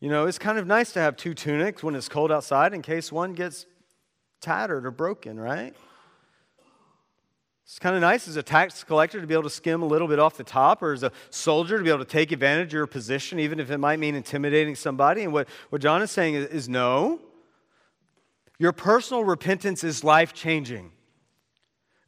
You 0.00 0.10
know, 0.10 0.26
it's 0.26 0.38
kind 0.38 0.58
of 0.58 0.66
nice 0.66 0.92
to 0.92 1.00
have 1.00 1.16
two 1.16 1.32
tunics 1.32 1.82
when 1.82 1.94
it's 1.94 2.08
cold 2.08 2.30
outside 2.30 2.74
in 2.74 2.82
case 2.82 3.10
one 3.10 3.32
gets 3.32 3.66
tattered 4.40 4.86
or 4.86 4.90
broken, 4.90 5.38
right? 5.38 5.74
It's 7.64 7.80
kind 7.80 7.96
of 7.96 8.00
nice 8.00 8.28
as 8.28 8.36
a 8.36 8.44
tax 8.44 8.84
collector 8.84 9.20
to 9.20 9.26
be 9.26 9.34
able 9.34 9.42
to 9.42 9.50
skim 9.50 9.82
a 9.82 9.86
little 9.86 10.06
bit 10.06 10.20
off 10.20 10.36
the 10.36 10.44
top, 10.44 10.82
or 10.82 10.92
as 10.92 11.02
a 11.02 11.10
soldier 11.30 11.78
to 11.78 11.82
be 11.82 11.90
able 11.90 11.98
to 11.98 12.04
take 12.04 12.30
advantage 12.30 12.68
of 12.68 12.74
your 12.74 12.86
position, 12.86 13.40
even 13.40 13.58
if 13.58 13.72
it 13.72 13.78
might 13.78 13.98
mean 13.98 14.14
intimidating 14.14 14.76
somebody. 14.76 15.24
And 15.24 15.32
what, 15.32 15.48
what 15.70 15.80
John 15.80 16.00
is 16.00 16.12
saying 16.12 16.34
is, 16.34 16.46
is 16.46 16.68
no. 16.68 17.20
Your 18.58 18.72
personal 18.72 19.24
repentance 19.24 19.82
is 19.82 20.04
life 20.04 20.32
changing. 20.32 20.92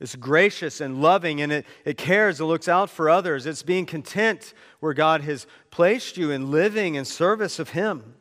It's 0.00 0.14
gracious 0.14 0.80
and 0.80 1.02
loving, 1.02 1.40
and 1.40 1.50
it, 1.50 1.66
it 1.84 1.98
cares, 1.98 2.40
it 2.40 2.44
looks 2.44 2.68
out 2.68 2.88
for 2.88 3.10
others. 3.10 3.44
It's 3.44 3.64
being 3.64 3.84
content 3.84 4.54
where 4.78 4.94
God 4.94 5.22
has 5.22 5.44
placed 5.72 6.16
you 6.16 6.30
in 6.30 6.52
living 6.52 6.94
in 6.94 7.04
service 7.04 7.58
of 7.58 7.70
Him. 7.70 8.14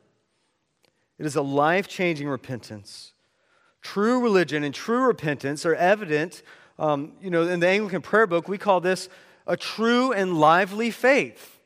It 1.19 1.27
is 1.27 1.35
a 1.35 1.43
life 1.43 1.87
changing 1.87 2.27
repentance. 2.27 3.13
True 3.93 4.19
religion 4.19 4.65
and 4.65 4.75
true 4.75 5.05
repentance 5.05 5.65
are 5.65 5.73
evident. 5.73 6.43
Um, 6.77 7.13
you 7.21 7.29
know, 7.29 7.47
in 7.47 7.61
the 7.61 7.69
Anglican 7.69 8.01
prayer 8.01 8.27
book, 8.27 8.49
we 8.49 8.57
call 8.57 8.81
this 8.81 9.07
a 9.47 9.55
true 9.55 10.11
and 10.11 10.37
lively 10.37 10.91
faith. 10.91 11.57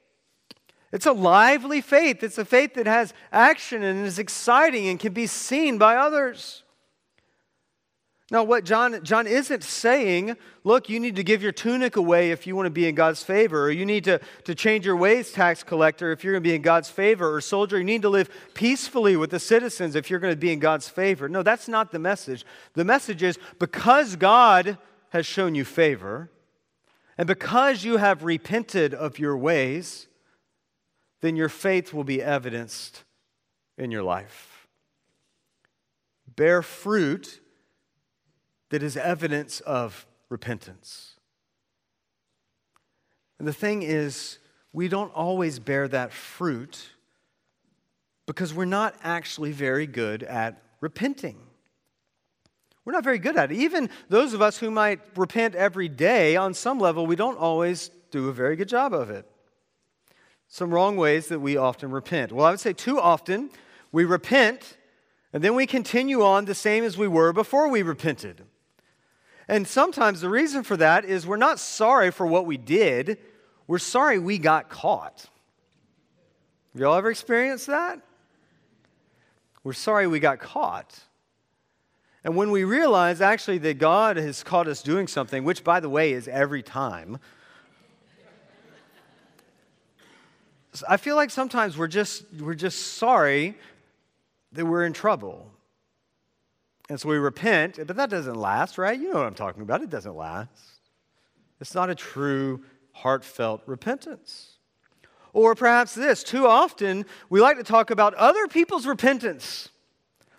It's 0.92 1.08
a 1.08 1.13
lively 1.13 1.82
faith. 1.82 2.22
It's 2.22 2.38
a 2.38 2.46
faith 2.46 2.75
that 2.75 2.86
has 2.86 3.16
action 3.32 3.82
and 3.82 4.06
is 4.06 4.20
exciting 4.20 4.88
and 4.88 5.00
can 5.00 5.13
be 5.13 5.25
seen 5.25 5.80
by 5.80 5.96
others. 5.96 6.62
Now, 8.32 8.46
what 8.46 8.64
John, 8.64 9.04
John 9.04 9.28
isn't 9.28 9.62
saying, 9.62 10.38
look, 10.64 10.88
you 10.88 11.02
need 11.02 11.18
to 11.18 11.24
give 11.24 11.44
your 11.44 11.52
tunic 11.52 11.98
away 11.98 12.32
if 12.32 12.48
you 12.48 12.56
want 12.56 12.66
to 12.66 12.72
be 12.72 12.88
in 12.88 12.96
God's 12.96 13.22
favor, 13.22 13.66
or 13.66 13.72
you 13.72 13.86
need 13.86 14.06
to, 14.06 14.22
to 14.46 14.56
change 14.56 14.86
your 14.86 14.96
ways, 14.96 15.34
tax 15.34 15.64
collector, 15.64 16.14
if 16.14 16.24
you're 16.24 16.32
going 16.32 16.42
to 16.42 16.50
be 16.50 16.56
in 16.56 16.62
God's 16.62 16.90
favor, 16.90 17.36
or 17.36 17.42
soldier, 17.42 17.78
you 17.78 17.84
need 17.84 18.04
to 18.04 18.10
live 18.10 18.30
peacefully 18.54 19.18
with 19.18 19.32
the 19.32 19.40
citizens 19.40 19.98
if 19.98 20.10
you're 20.10 20.22
going 20.22 20.32
to 20.32 20.40
be 20.40 20.54
in 20.54 20.60
God's 20.60 20.88
favor. 20.88 21.28
No, 21.28 21.44
that's 21.44 21.68
not 21.68 21.92
the 21.92 22.00
message. 22.00 22.46
The 22.74 22.86
message 22.86 23.22
is 23.22 23.38
because 23.60 24.16
God 24.16 24.78
has 25.10 25.26
shown 25.26 25.54
you 25.54 25.66
favor, 25.66 26.32
and 27.18 27.28
because 27.28 27.84
you 27.84 27.98
have 27.98 28.24
repented 28.24 28.94
of 28.94 29.20
your 29.20 29.36
ways, 29.36 30.08
then 31.20 31.36
your 31.36 31.50
faith 31.50 31.94
will 31.94 32.06
be 32.06 32.24
evidenced 32.24 33.04
in 33.78 33.92
your 33.92 34.04
life. 34.04 34.70
Bear 36.34 36.62
fruit 36.62 37.41
that 38.72 38.82
is 38.82 38.98
evidence 38.98 39.60
of 39.62 40.08
repentance. 40.30 41.16
And 43.38 43.48
the 43.48 43.54
thing 43.54 43.84
is, 43.84 44.40
we 44.74 44.88
don't 44.88 45.13
always 45.13 45.60
bear 45.60 45.88
that 45.90 46.13
fruit 46.13 46.90
because 48.25 48.54
we're 48.54 48.66
not 48.66 48.96
actually 49.04 49.51
very 49.51 49.86
good 49.86 50.24
at 50.24 50.62
repenting. 50.80 51.38
We're 52.86 52.94
not 52.94 53.04
very 53.04 53.20
good 53.20 53.36
at 53.36 53.51
it. 53.51 53.56
Even 53.56 53.90
those 54.10 54.34
of 54.34 54.42
us 54.42 54.58
who 54.58 54.72
might 54.72 55.01
repent 55.18 55.54
every 55.54 55.90
day, 55.90 56.36
on 56.38 56.54
some 56.54 56.80
level, 56.80 57.06
we 57.06 57.18
don't 57.18 57.38
always 57.38 57.92
do 58.10 58.30
a 58.30 58.34
very 58.34 58.56
good 58.56 58.70
job 58.70 58.94
of 58.94 59.10
it. 59.10 59.30
Some 60.48 60.74
wrong 60.74 60.96
ways 60.96 61.28
that 61.28 61.40
we 61.40 61.58
often 61.58 61.92
repent. 61.92 62.32
Well, 62.32 62.46
I 62.46 62.51
would 62.51 62.60
say 62.60 62.74
too 62.74 63.00
often 63.00 63.50
we 63.92 64.06
repent 64.06 64.78
and 65.34 65.44
then 65.44 65.56
we 65.56 65.66
continue 65.66 66.24
on 66.24 66.46
the 66.46 66.56
same 66.56 66.84
as 66.84 66.98
we 66.98 67.08
were 67.08 67.34
before 67.34 67.70
we 67.70 67.82
repented. 67.82 68.46
And 69.51 69.67
sometimes 69.67 70.22
the 70.22 70.29
reason 70.29 70.63
for 70.63 70.77
that 70.77 71.03
is 71.03 71.27
we're 71.27 71.36
not 71.36 71.60
sorry 71.60 72.10
for 72.10 72.25
what 72.25 72.46
we 72.46 72.55
did, 72.55 73.17
we're 73.67 73.79
sorry 73.79 74.17
we 74.17 74.38
got 74.38 74.70
caught. 74.70 75.27
Have 76.72 76.81
y'all 76.81 76.96
ever 76.96 77.12
experienced 77.12 77.67
that? 77.67 78.00
We're 79.65 79.74
sorry 79.74 80.08
we 80.08 80.22
got 80.22 80.39
caught. 80.39 80.98
And 82.24 82.38
when 82.38 82.51
we 82.51 82.63
realize 82.63 83.20
actually 83.20 83.58
that 83.58 83.77
God 83.77 84.15
has 84.15 84.41
caught 84.41 84.70
us 84.70 84.81
doing 84.81 85.05
something, 85.05 85.43
which 85.43 85.65
by 85.65 85.81
the 85.81 85.89
way 85.89 86.13
is 86.13 86.29
every 86.29 86.63
time, 86.63 87.20
I 90.88 90.96
feel 90.96 91.17
like 91.17 91.29
sometimes 91.29 91.77
we're 91.77 91.88
just, 91.88 92.24
we're 92.39 92.53
just 92.53 92.93
sorry 92.93 93.58
that 94.53 94.65
we're 94.65 94.86
in 94.86 94.93
trouble. 94.93 95.51
And 96.92 97.00
so 97.00 97.08
we 97.08 97.20
repent, 97.20 97.80
but 97.88 97.96
that 97.96 98.10
doesn't 98.10 98.36
last, 98.36 98.78
right? 98.78 99.00
You 99.00 99.14
know 99.14 99.20
what 99.20 99.26
I'm 99.26 99.34
talking 99.34 99.64
about. 99.64 99.82
It 99.82 99.90
doesn't 99.90 100.14
last. 100.14 100.50
It's 101.62 101.74
not 101.74 101.90
a 101.90 101.96
true, 101.96 102.66
heartfelt 102.92 103.62
repentance. 103.66 104.58
Or 105.32 105.56
perhaps 105.56 105.96
this 105.96 106.22
too 106.22 106.46
often, 106.46 107.06
we 107.30 107.40
like 107.40 107.56
to 107.56 107.64
talk 107.64 107.92
about 107.92 108.14
other 108.16 108.46
people's 108.48 108.86
repentance. 108.86 109.70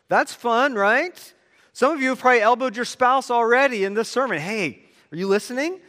That's 0.08 0.34
fun, 0.34 0.74
right? 0.74 1.32
Some 1.72 1.94
of 1.94 2.02
you 2.02 2.10
have 2.10 2.18
probably 2.18 2.42
elbowed 2.42 2.76
your 2.76 2.84
spouse 2.84 3.30
already 3.30 3.84
in 3.84 3.94
this 3.94 4.10
sermon. 4.10 4.38
Hey, 4.38 4.84
are 5.10 5.16
you 5.16 5.28
listening? 5.28 5.80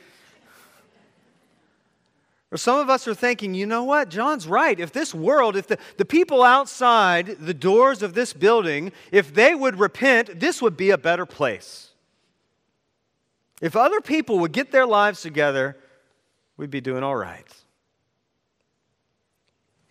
Or 2.54 2.58
some 2.58 2.78
of 2.78 2.88
us 2.88 3.08
are 3.08 3.16
thinking, 3.16 3.56
you 3.56 3.66
know 3.66 3.84
what? 3.84 4.10
John's 4.10 4.48
right. 4.48 4.80
If 4.80 4.92
this 4.92 5.12
world, 5.12 5.56
if 5.56 5.66
the, 5.66 5.80
the 5.98 6.06
people 6.06 6.44
outside 6.44 7.38
the 7.40 7.54
doors 7.54 8.04
of 8.04 8.14
this 8.14 8.32
building, 8.32 8.92
if 9.12 9.34
they 9.34 9.56
would 9.56 9.80
repent, 9.80 10.40
this 10.40 10.62
would 10.62 10.78
be 10.78 10.92
a 10.92 10.98
better 11.00 11.26
place. 11.26 11.90
If 13.60 13.76
other 13.76 14.02
people 14.02 14.38
would 14.38 14.52
get 14.52 14.72
their 14.72 14.86
lives 14.86 15.24
together, 15.24 15.78
we'd 16.56 16.70
be 16.70 16.80
doing 16.80 17.02
all 17.02 17.16
right. 17.16 17.48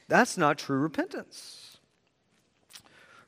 That's 0.06 0.38
not 0.38 0.56
true 0.56 0.78
repentance. 0.78 1.78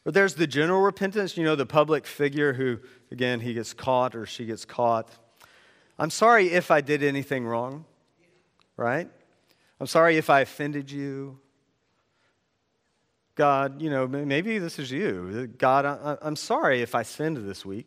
But 0.05 0.15
there's 0.15 0.35
the 0.35 0.47
general 0.47 0.83
repentance, 0.83 1.37
you 1.37 1.43
know, 1.43 1.57
the 1.57 1.67
public 1.67 2.07
figure 2.07 2.53
who, 2.53 2.79
again, 3.11 3.41
he 3.41 3.53
gets 3.53 3.75
caught 3.75 4.15
or 4.15 4.27
she 4.27 4.47
gets 4.47 4.65
caught. 4.65 5.11
I'm 5.99 6.11
sorry 6.11 6.51
if 6.51 6.71
I 6.71 6.81
did 6.81 7.03
anything 7.03 7.45
wrong, 7.45 7.85
right? 8.77 9.11
I'm 9.81 9.87
sorry 9.87 10.17
if 10.17 10.31
I 10.31 10.41
offended 10.41 10.91
you. 10.91 11.39
God, 13.35 13.83
you 13.83 13.91
know, 13.91 14.07
maybe 14.07 14.59
this 14.59 14.79
is 14.79 14.91
you. 14.91 15.49
God, 15.59 15.85
I, 15.85 16.17
am 16.23 16.37
sorry 16.37 16.83
if 16.83 16.95
I 16.95 17.03
sinned 17.03 17.37
this 17.39 17.67
week. 17.67 17.87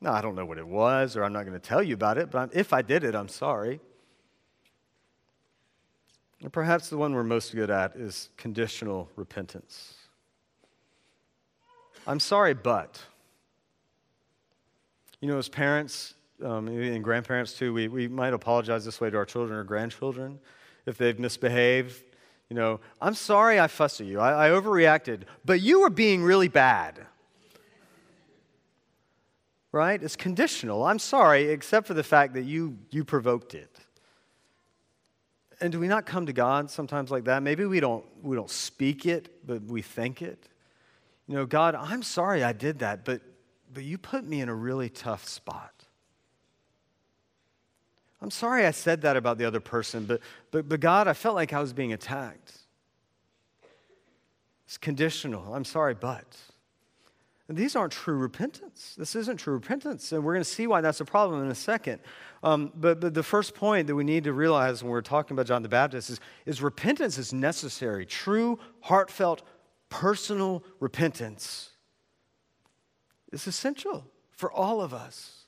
No, 0.00 0.10
I 0.10 0.20
don't 0.20 0.34
know 0.34 0.46
what 0.46 0.58
it 0.58 0.66
was, 0.66 1.16
or 1.16 1.22
I'm 1.22 1.32
not 1.32 1.44
going 1.44 1.58
to 1.58 1.60
tell 1.60 1.82
you 1.82 1.94
about 1.94 2.18
it, 2.18 2.30
but 2.30 2.50
if 2.54 2.72
I 2.72 2.82
did 2.82 3.04
it, 3.04 3.14
I'm 3.14 3.28
sorry. 3.28 3.80
Or 6.42 6.50
perhaps 6.50 6.88
the 6.88 6.96
one 6.96 7.14
we're 7.14 7.22
most 7.22 7.54
good 7.54 7.70
at 7.70 7.94
is 7.96 8.30
conditional 8.36 9.08
repentance. 9.14 9.94
I'm 12.06 12.18
sorry, 12.18 12.54
but. 12.54 13.00
You 15.20 15.28
know, 15.28 15.36
as 15.36 15.50
parents 15.50 16.14
um, 16.42 16.66
and 16.66 17.04
grandparents 17.04 17.52
too, 17.52 17.74
we, 17.74 17.88
we 17.88 18.08
might 18.08 18.32
apologize 18.32 18.86
this 18.86 19.00
way 19.02 19.10
to 19.10 19.16
our 19.18 19.26
children 19.26 19.58
or 19.58 19.64
grandchildren 19.64 20.40
if 20.86 20.98
they've 20.98 21.18
misbehaved. 21.18 22.02
You 22.48 22.56
know, 22.56 22.80
I'm 23.00 23.14
sorry 23.14 23.60
I 23.60 23.68
fussed 23.68 24.00
at 24.00 24.06
you. 24.06 24.18
I, 24.18 24.48
I 24.48 24.50
overreacted, 24.50 25.22
but 25.44 25.60
you 25.60 25.80
were 25.80 25.90
being 25.90 26.22
really 26.22 26.48
bad. 26.48 27.06
Right? 29.72 30.02
It's 30.02 30.16
conditional. 30.16 30.84
I'm 30.84 30.98
sorry, 30.98 31.50
except 31.50 31.86
for 31.86 31.94
the 31.94 32.02
fact 32.02 32.34
that 32.34 32.42
you, 32.42 32.76
you 32.90 33.04
provoked 33.04 33.54
it. 33.54 33.78
and 35.60 35.72
do 35.72 35.78
we 35.78 35.88
not 35.88 36.06
come 36.06 36.26
to 36.26 36.32
God 36.32 36.70
sometimes 36.70 37.10
like 37.10 37.24
that? 37.24 37.42
Maybe 37.42 37.64
we 37.64 37.80
don't, 37.80 38.04
we 38.22 38.34
don't 38.34 38.50
speak 38.50 39.06
it, 39.06 39.46
but 39.46 39.62
we 39.62 39.82
think 39.82 40.22
it. 40.22 40.48
You 41.28 41.36
know, 41.36 41.46
God, 41.46 41.74
I'm 41.74 42.02
sorry 42.02 42.42
I 42.42 42.52
did 42.52 42.80
that, 42.80 43.04
but, 43.04 43.20
but 43.72 43.84
you 43.84 43.98
put 43.98 44.24
me 44.24 44.40
in 44.40 44.48
a 44.48 44.54
really 44.54 44.88
tough 44.88 45.28
spot. 45.28 45.79
I'm 48.22 48.30
sorry 48.30 48.66
I 48.66 48.70
said 48.70 49.02
that 49.02 49.16
about 49.16 49.38
the 49.38 49.44
other 49.44 49.60
person, 49.60 50.04
but, 50.04 50.20
but, 50.50 50.68
but 50.68 50.80
God, 50.80 51.08
I 51.08 51.14
felt 51.14 51.34
like 51.34 51.52
I 51.52 51.60
was 51.60 51.72
being 51.72 51.92
attacked. 51.92 52.52
It's 54.66 54.78
conditional. 54.78 55.54
I'm 55.54 55.64
sorry, 55.64 55.94
but. 55.94 56.36
And 57.48 57.58
these 57.58 57.74
aren't 57.74 57.92
true 57.92 58.16
repentance. 58.16 58.94
This 58.96 59.16
isn't 59.16 59.38
true 59.38 59.54
repentance. 59.54 60.12
And 60.12 60.22
we're 60.22 60.34
going 60.34 60.44
to 60.44 60.48
see 60.48 60.68
why 60.68 60.80
that's 60.80 61.00
a 61.00 61.04
problem 61.04 61.42
in 61.42 61.50
a 61.50 61.54
second. 61.56 61.98
Um, 62.44 62.70
but, 62.76 63.00
but 63.00 63.12
the 63.12 63.24
first 63.24 63.56
point 63.56 63.88
that 63.88 63.96
we 63.96 64.04
need 64.04 64.22
to 64.24 64.32
realize 64.32 64.84
when 64.84 64.92
we're 64.92 65.00
talking 65.00 65.34
about 65.34 65.46
John 65.46 65.62
the 65.62 65.68
Baptist 65.68 66.10
is, 66.10 66.20
is 66.46 66.62
repentance 66.62 67.18
is 67.18 67.32
necessary. 67.32 68.06
True, 68.06 68.60
heartfelt, 68.82 69.42
personal 69.88 70.62
repentance 70.78 71.70
is 73.32 73.48
essential 73.48 74.06
for 74.30 74.52
all 74.52 74.80
of 74.80 74.94
us. 74.94 75.39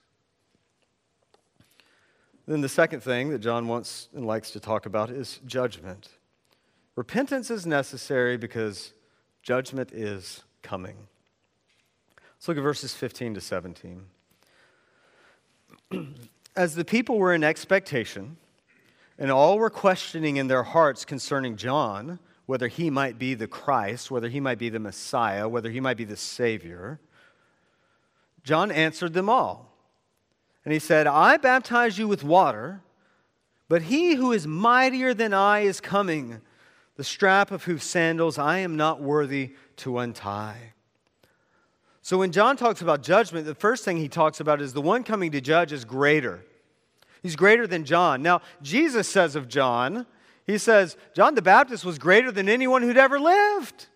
Then 2.52 2.61
the 2.61 2.68
second 2.68 3.00
thing 3.00 3.30
that 3.30 3.38
John 3.38 3.66
wants 3.66 4.11
and 4.14 4.26
likes 4.26 4.50
to 4.50 4.61
talk 4.61 4.85
about 4.85 5.09
is 5.09 5.40
judgment. 5.47 6.11
Repentance 6.97 7.50
is 7.50 7.64
necessary 7.64 8.37
because 8.37 8.92
judgment 9.42 9.90
is 9.90 10.42
coming. 10.61 11.09
Let's 12.37 12.49
look 12.49 12.59
at 12.59 12.62
verses 12.62 12.92
15 12.92 13.32
to 13.37 13.40
17. 13.40 14.04
As 16.54 16.75
the 16.75 16.85
people 16.85 17.16
were 17.16 17.32
in 17.32 17.42
expectation, 17.42 18.37
and 19.18 19.30
all 19.30 19.56
were 19.56 19.71
questioning 19.71 20.37
in 20.37 20.49
their 20.49 20.64
hearts 20.64 21.06
concerning 21.06 21.56
John, 21.56 22.18
whether 22.44 22.68
he 22.68 22.90
might 22.90 23.18
be 23.18 23.32
the 23.32 23.49
Christ, 23.49 24.11
whether 24.11 24.28
he 24.28 24.40
might 24.40 24.59
be 24.59 24.68
the 24.68 24.78
Messiah, 24.78 25.49
whether 25.49 25.71
he 25.71 25.80
might 25.80 25.97
be 25.97 26.04
the 26.04 26.18
Savior, 26.18 27.00
John 28.44 28.71
answered 28.71 29.14
them 29.14 29.30
all. 29.30 29.71
And 30.64 30.73
he 30.73 30.78
said, 30.78 31.07
I 31.07 31.37
baptize 31.37 31.99
you 31.99 32.07
with 32.07 32.23
water, 32.23 32.83
but 33.69 33.83
he 33.83 34.14
who 34.14 34.33
is 34.33 34.47
mightier 34.47 35.14
than 35.14 35.35
I 35.35 35.61
is 35.61 35.81
coming, 35.81 36.40
the 36.97 37.04
strap 37.04 37.50
of 37.50 37.64
whose 37.64 37.85
sandals 37.85 38.38
I 38.38 38.59
am 38.59 38.76
not 38.76 39.00
worthy 39.00 39.54
to 39.76 39.99
untie. 39.99 40.73
So 42.02 42.19
when 42.19 42.33
John 42.33 42.57
talks 42.57 42.83
about 42.83 43.02
judgment, 43.02 43.47
the 43.47 43.54
first 43.54 43.85
thing 43.85 43.97
he 43.97 44.09
talks 44.09 44.40
about 44.40 44.61
is 44.61 44.73
the 44.73 44.81
one 44.81 45.04
coming 45.04 45.31
to 45.33 45.40
judge 45.40 45.73
is 45.73 45.85
greater. 45.85 46.45
He's 47.23 47.37
greater 47.37 47.66
than 47.66 47.85
John. 47.85 48.23
Now, 48.23 48.42
Jesus 48.61 49.09
says 49.09 49.37
of 49.37 49.49
John, 49.49 50.07
he 50.45 50.59
says, 50.59 50.97
John 51.14 51.37
the 51.37 51.42
Baptist 51.42 51.85
was 51.85 51.99
greater 51.99 52.33
than 52.33 52.49
anyone 52.49 52.83
who'd 52.83 52.97
ever 52.97 53.21
lived. 53.21 53.87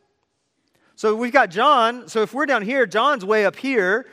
So 0.94 1.14
we've 1.14 1.32
got 1.32 1.50
John. 1.50 2.08
So 2.08 2.22
if 2.22 2.32
we're 2.32 2.46
down 2.46 2.62
here, 2.62 2.86
John's 2.86 3.24
way 3.24 3.44
up 3.44 3.56
here. 3.56 4.06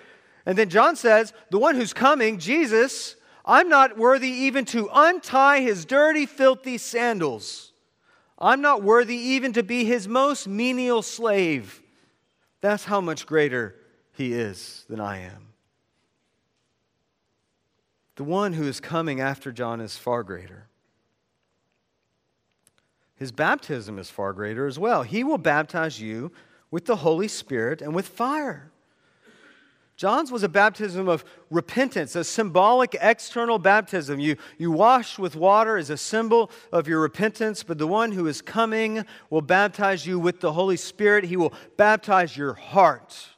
And 0.46 0.58
then 0.58 0.70
John 0.70 0.96
says, 0.96 1.34
The 1.52 1.60
one 1.60 1.76
who's 1.76 1.94
coming, 1.94 2.38
Jesus, 2.38 3.16
I'm 3.46 3.70
not 3.70 3.98
worthy 3.98 4.30
even 4.30 4.66
to 4.66 4.90
untie 4.94 5.62
his 5.62 5.86
dirty, 5.86 6.26
filthy 6.26 6.78
sandals. 6.78 7.72
I'm 8.38 8.62
not 8.62 8.84
worthy 8.84 9.16
even 9.16 9.54
to 9.54 9.64
be 9.64 9.86
his 9.86 10.08
most 10.08 10.48
menial 10.48 11.02
slave. 11.02 11.82
That's 12.62 12.86
how 12.86 13.00
much 13.00 13.26
greater 13.26 13.76
he 14.12 14.34
is 14.34 14.86
than 14.90 15.00
I 15.00 15.20
am. 15.20 15.54
The 18.16 18.24
one 18.24 18.54
who 18.54 18.68
is 18.68 18.80
coming 18.80 19.22
after 19.22 19.52
John 19.52 19.82
is 19.82 19.98
far 19.98 20.24
greater. 20.24 20.68
His 23.16 23.32
baptism 23.32 23.98
is 23.98 24.10
far 24.10 24.34
greater 24.34 24.68
as 24.68 24.78
well. 24.78 25.04
He 25.04 25.24
will 25.24 25.38
baptize 25.38 26.02
you 26.02 26.32
with 26.70 26.86
the 26.86 26.98
Holy 26.98 27.28
Spirit 27.28 27.82
and 27.82 27.96
with 27.96 28.08
fire. 28.08 28.73
John's 30.04 30.34
was 30.34 30.44
a 30.44 30.50
baptism 30.50 31.08
of 31.08 31.24
repentance, 31.50 32.14
a 32.18 32.26
symbolic 32.26 32.94
external 33.00 33.58
baptism. 33.58 34.20
You, 34.20 34.36
you 34.58 34.70
wash 34.70 35.18
with 35.18 35.34
water 35.34 35.78
as 35.78 35.90
a 35.90 35.96
symbol 35.96 36.52
of 36.74 36.90
your 36.90 37.00
repentance, 37.00 37.64
but 37.64 37.78
the 37.78 37.88
one 37.88 38.12
who 38.12 38.28
is 38.28 38.42
coming 38.42 39.06
will 39.30 39.42
baptize 39.42 40.06
you 40.06 40.20
with 40.20 40.42
the 40.42 40.52
Holy 40.52 40.76
Spirit. 40.76 41.24
He 41.24 41.38
will 41.38 41.54
baptize 41.78 42.36
your 42.36 42.52
heart. 42.52 43.30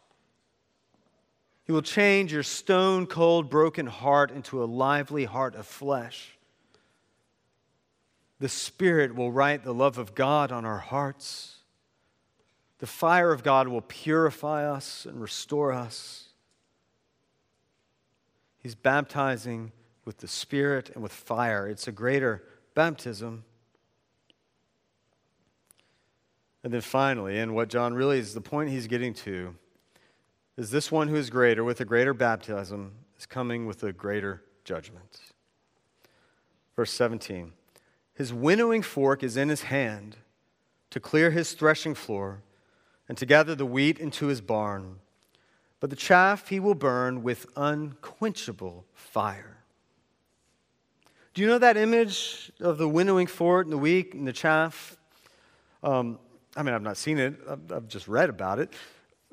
He 1.66 1.72
will 1.72 1.84
change 1.84 2.34
your 2.34 2.42
stone 2.42 3.06
cold, 3.06 3.48
broken 3.48 3.86
heart 3.86 4.32
into 4.32 4.64
a 4.64 4.66
lively 4.66 5.26
heart 5.26 5.54
of 5.54 5.68
flesh. 5.68 6.36
The 8.40 8.50
Spirit 8.50 9.14
will 9.14 9.32
write 9.32 9.64
the 9.64 9.72
love 9.72 10.00
of 10.00 10.16
God 10.16 10.52
on 10.52 10.66
our 10.66 10.80
hearts. 10.80 11.58
The 12.80 12.88
fire 12.88 13.32
of 13.32 13.44
God 13.44 13.68
will 13.68 13.82
purify 13.82 14.68
us 14.68 15.06
and 15.06 15.22
restore 15.22 15.72
us. 15.72 16.25
He's 18.66 18.74
baptizing 18.74 19.74
with 20.06 20.18
the 20.18 20.28
Spirit 20.28 20.90
and 20.96 21.04
with 21.04 21.12
fire. 21.12 21.68
It's 21.68 21.88
a 21.88 21.92
greater 21.92 22.42
baptism. 22.74 23.44
And 26.64 26.74
then 26.74 26.82
finally, 26.82 27.38
and 27.38 27.54
what 27.54 27.70
John 27.70 27.94
really 27.94 28.18
is 28.18 28.34
the 28.34 28.42
point 28.42 28.72
he's 28.72 28.88
getting 28.88 29.14
to, 29.14 29.54
is 30.58 30.72
this 30.72 30.92
one 30.92 31.10
who 31.10 31.16
is 31.16 31.30
greater 31.30 31.64
with 31.64 31.80
a 31.80 31.86
greater 31.86 32.16
baptism 32.16 32.94
is 33.20 33.28
coming 33.28 33.68
with 33.68 33.84
a 33.84 33.94
greater 33.94 34.42
judgment. 34.64 35.20
Verse 36.76 36.90
17 36.90 37.52
His 38.16 38.34
winnowing 38.34 38.82
fork 38.82 39.22
is 39.22 39.38
in 39.38 39.50
his 39.50 39.62
hand 39.62 40.18
to 40.90 41.00
clear 41.00 41.30
his 41.30 41.54
threshing 41.54 41.94
floor 41.94 42.42
and 43.08 43.16
to 43.20 43.28
gather 43.28 43.54
the 43.54 43.64
wheat 43.64 44.00
into 44.00 44.26
his 44.26 44.42
barn 44.42 45.02
but 45.86 45.92
the 45.92 45.96
chaff 45.96 46.50
he 46.50 46.60
will 46.60 46.74
burn 46.74 47.22
with 47.22 47.46
unquenchable 47.56 48.86
fire. 48.96 49.58
Do 51.36 51.44
you 51.44 51.48
know 51.48 51.60
that 51.60 51.78
image 51.78 52.52
of 52.60 52.80
the 52.80 52.90
winnowing 52.90 53.28
fork 53.28 53.68
and 53.68 53.72
the 53.72 53.78
wheat 53.78 54.16
and 54.16 54.28
the 54.28 54.34
chaff? 54.34 54.98
Um, 55.84 56.18
I 56.56 56.64
mean, 56.64 56.74
I've 56.74 56.82
not 56.82 56.98
seen 56.98 57.20
it, 57.20 57.36
I've, 57.48 57.72
I've 57.72 57.88
just 57.88 58.08
read 58.08 58.32
about 58.32 58.58
it 58.58 58.74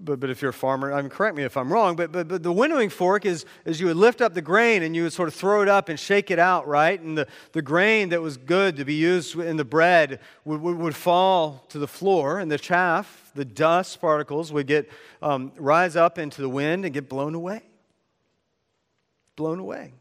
but, 0.04 0.20
but 0.20 0.30
if 0.30 0.42
you're 0.42 0.50
a 0.50 0.54
farmer, 0.54 0.92
I 0.92 1.00
mean, 1.00 1.10
correct 1.10 1.36
me 1.36 1.44
if 1.44 1.56
I'm 1.56 1.72
wrong, 1.72 1.96
but, 1.96 2.10
but, 2.10 2.28
but 2.28 2.42
the 2.42 2.52
winnowing 2.52 2.90
fork 2.90 3.24
is, 3.24 3.44
is 3.64 3.80
you 3.80 3.86
would 3.86 3.96
lift 3.96 4.20
up 4.20 4.34
the 4.34 4.42
grain 4.42 4.82
and 4.82 4.96
you 4.96 5.04
would 5.04 5.12
sort 5.12 5.28
of 5.28 5.34
throw 5.34 5.62
it 5.62 5.68
up 5.68 5.88
and 5.88 5.98
shake 5.98 6.30
it 6.30 6.38
out, 6.38 6.66
right? 6.66 7.00
And 7.00 7.16
the, 7.16 7.28
the 7.52 7.62
grain 7.62 8.08
that 8.10 8.20
was 8.20 8.36
good 8.36 8.76
to 8.76 8.84
be 8.84 8.94
used 8.94 9.38
in 9.38 9.56
the 9.56 9.64
bread 9.64 10.20
would, 10.44 10.60
would, 10.60 10.76
would 10.76 10.96
fall 10.96 11.64
to 11.68 11.78
the 11.78 11.86
floor, 11.86 12.38
and 12.38 12.50
the 12.50 12.58
chaff, 12.58 13.30
the 13.34 13.44
dust 13.44 14.00
particles, 14.00 14.52
would 14.52 14.66
get 14.66 14.90
um, 15.22 15.52
rise 15.56 15.96
up 15.96 16.18
into 16.18 16.42
the 16.42 16.48
wind 16.48 16.84
and 16.84 16.92
get 16.92 17.08
blown 17.08 17.34
away. 17.34 17.62
Blown 19.36 19.58
away. 19.58 19.92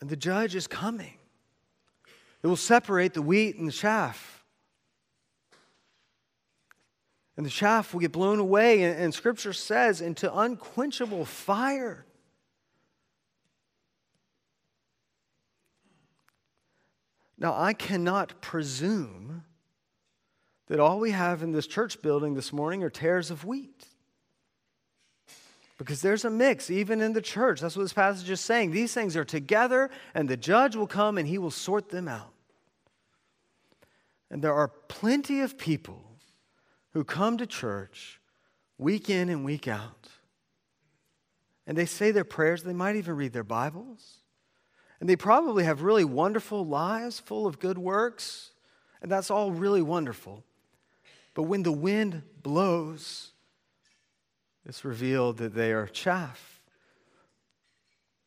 And 0.00 0.08
the 0.08 0.16
judge 0.16 0.54
is 0.54 0.66
coming. 0.66 1.14
It 2.42 2.46
will 2.46 2.56
separate 2.56 3.12
the 3.12 3.22
wheat 3.22 3.56
and 3.56 3.68
the 3.68 3.72
chaff 3.72 4.39
and 7.40 7.46
the 7.46 7.50
chaff 7.50 7.94
will 7.94 8.00
get 8.00 8.12
blown 8.12 8.38
away. 8.38 8.82
And, 8.82 9.00
and 9.00 9.14
Scripture 9.14 9.54
says, 9.54 10.02
into 10.02 10.30
unquenchable 10.30 11.24
fire. 11.24 12.04
Now, 17.38 17.54
I 17.56 17.72
cannot 17.72 18.42
presume 18.42 19.44
that 20.66 20.80
all 20.80 21.00
we 21.00 21.12
have 21.12 21.42
in 21.42 21.52
this 21.52 21.66
church 21.66 22.02
building 22.02 22.34
this 22.34 22.52
morning 22.52 22.82
are 22.82 22.90
tares 22.90 23.30
of 23.30 23.46
wheat. 23.46 23.86
Because 25.78 26.02
there's 26.02 26.26
a 26.26 26.30
mix, 26.30 26.70
even 26.70 27.00
in 27.00 27.14
the 27.14 27.22
church. 27.22 27.62
That's 27.62 27.74
what 27.74 27.84
this 27.84 27.94
passage 27.94 28.28
is 28.28 28.42
saying. 28.42 28.72
These 28.72 28.92
things 28.92 29.16
are 29.16 29.24
together, 29.24 29.88
and 30.12 30.28
the 30.28 30.36
judge 30.36 30.76
will 30.76 30.86
come 30.86 31.16
and 31.16 31.26
he 31.26 31.38
will 31.38 31.50
sort 31.50 31.88
them 31.88 32.06
out. 32.06 32.34
And 34.30 34.44
there 34.44 34.52
are 34.52 34.68
plenty 34.68 35.40
of 35.40 35.56
people 35.56 36.04
who 36.92 37.04
come 37.04 37.38
to 37.38 37.46
church 37.46 38.20
week 38.78 39.10
in 39.10 39.28
and 39.28 39.44
week 39.44 39.68
out. 39.68 40.08
And 41.66 41.76
they 41.76 41.86
say 41.86 42.10
their 42.10 42.24
prayers, 42.24 42.62
they 42.62 42.72
might 42.72 42.96
even 42.96 43.16
read 43.16 43.32
their 43.32 43.44
Bibles. 43.44 44.16
And 44.98 45.08
they 45.08 45.16
probably 45.16 45.64
have 45.64 45.82
really 45.82 46.04
wonderful 46.04 46.64
lives 46.64 47.20
full 47.20 47.46
of 47.46 47.58
good 47.58 47.78
works. 47.78 48.50
And 49.00 49.10
that's 49.10 49.30
all 49.30 49.50
really 49.50 49.82
wonderful. 49.82 50.44
But 51.34 51.44
when 51.44 51.62
the 51.62 51.72
wind 51.72 52.22
blows, 52.42 53.32
it's 54.66 54.84
revealed 54.84 55.38
that 55.38 55.54
they 55.54 55.72
are 55.72 55.86
chaff, 55.86 56.60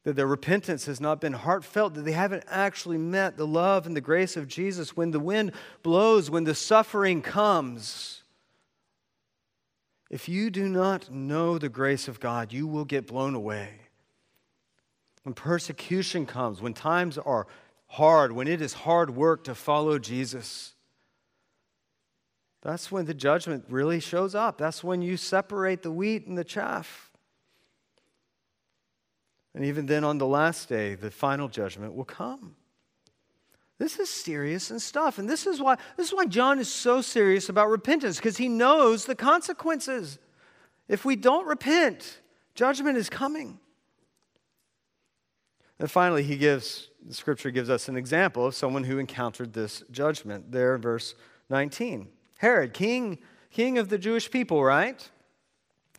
that 0.04 0.16
their 0.16 0.28
repentance 0.28 0.86
has 0.86 1.00
not 1.00 1.22
been 1.22 1.34
heartfelt, 1.34 1.94
that 1.94 2.06
they 2.06 2.14
haven't 2.14 2.44
actually 2.48 2.98
met 2.98 3.38
the 3.38 3.48
love 3.48 3.86
and 3.86 3.96
the 3.96 4.02
grace 4.02 4.36
of 4.36 4.48
Jesus. 4.48 4.98
When 4.98 5.12
the 5.12 5.20
wind 5.20 5.52
blows, 5.84 6.30
when 6.30 6.44
the 6.44 6.56
suffering 6.56 7.22
comes, 7.22 8.23
if 10.14 10.30
you 10.30 10.52
do 10.52 10.70
not 10.70 11.12
know 11.12 11.58
the 11.58 11.70
grace 11.70 12.08
of 12.08 12.20
God, 12.20 12.54
you 12.54 12.68
will 12.68 12.86
get 12.86 13.08
blown 13.08 13.34
away. 13.34 13.70
When 15.24 15.34
persecution 15.34 16.28
comes, 16.28 16.62
when 16.62 16.76
times 16.76 17.18
are 17.18 17.48
hard, 17.88 18.32
when 18.32 18.48
it 18.48 18.62
is 18.62 18.74
hard 18.74 19.16
work 19.16 19.44
to 19.46 19.56
follow 19.56 19.98
Jesus, 19.98 20.76
that's 22.62 22.92
when 22.92 23.06
the 23.06 23.16
judgment 23.16 23.66
really 23.70 24.00
shows 24.00 24.36
up. 24.36 24.60
That's 24.60 24.84
when 24.84 25.02
you 25.02 25.18
separate 25.18 25.82
the 25.82 25.92
wheat 25.92 26.28
and 26.28 26.38
the 26.38 26.44
chaff. 26.44 27.12
And 29.56 29.66
even 29.66 29.88
then, 29.88 30.04
on 30.04 30.20
the 30.20 30.28
last 30.28 30.70
day, 30.70 30.94
the 30.94 31.10
final 31.10 31.48
judgment 31.48 31.96
will 31.96 32.06
come. 32.06 32.56
This 33.80 34.00
is 34.00 34.10
serious 34.10 34.72
and 34.72 34.82
stuff. 34.82 35.18
And 35.18 35.30
this 35.30 35.48
is 35.48 35.62
why, 35.62 35.78
this 35.98 36.08
is 36.08 36.14
why 36.14 36.26
John 36.26 36.60
is 36.60 36.72
so 36.72 37.02
serious 37.02 37.50
about 37.50 37.70
repentance, 37.70 38.18
because 38.18 38.38
he 38.38 38.48
knows 38.48 39.06
the 39.06 39.16
consequences. 39.16 40.20
If 40.88 41.06
we 41.06 41.16
don't 41.16 41.48
repent, 41.48 42.22
judgment 42.56 42.98
is 42.98 43.10
coming. 43.10 43.60
And 45.80 45.90
finally, 45.90 46.24
he 46.24 46.38
gives, 46.38 46.90
the 47.06 47.14
scripture 47.14 47.52
gives 47.52 47.70
us 47.70 47.90
an 47.90 47.98
example 47.98 48.46
of 48.46 48.56
someone 48.56 48.84
who 48.84 49.00
encountered 49.00 49.54
this 49.54 49.84
judgment 49.92 50.52
there 50.52 50.76
in 50.76 50.82
verse 50.82 51.16
19. 51.50 52.08
Herod, 52.38 52.74
king, 52.74 53.18
king 53.52 53.78
of 53.78 53.90
the 53.90 53.98
Jewish 53.98 54.30
people, 54.30 54.64
right? 54.64 55.10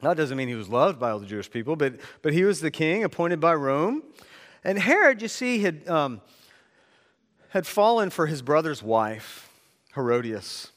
That 0.01 0.17
doesn't 0.17 0.37
mean 0.37 0.49
he 0.49 0.55
was 0.55 0.69
loved 0.69 1.01
by 1.01 1.11
all 1.11 1.19
the 1.19 1.27
Jewish 1.27 1.51
people, 1.51 1.77
but, 1.77 1.95
but 2.23 2.33
he 2.33 2.45
was 2.45 2.61
the 2.61 2.71
king 2.71 3.05
appointed 3.05 3.41
by 3.41 3.55
Rome. 3.55 4.03
And 4.63 4.79
Herod, 4.79 5.23
you 5.23 5.29
see, 5.29 5.59
had, 5.59 5.89
um, 5.89 6.21
had 7.55 7.69
fallen 7.69 8.11
for 8.11 8.27
his 8.27 8.43
brother's 8.43 8.83
wife, 8.83 9.49
Herodias. 9.95 10.73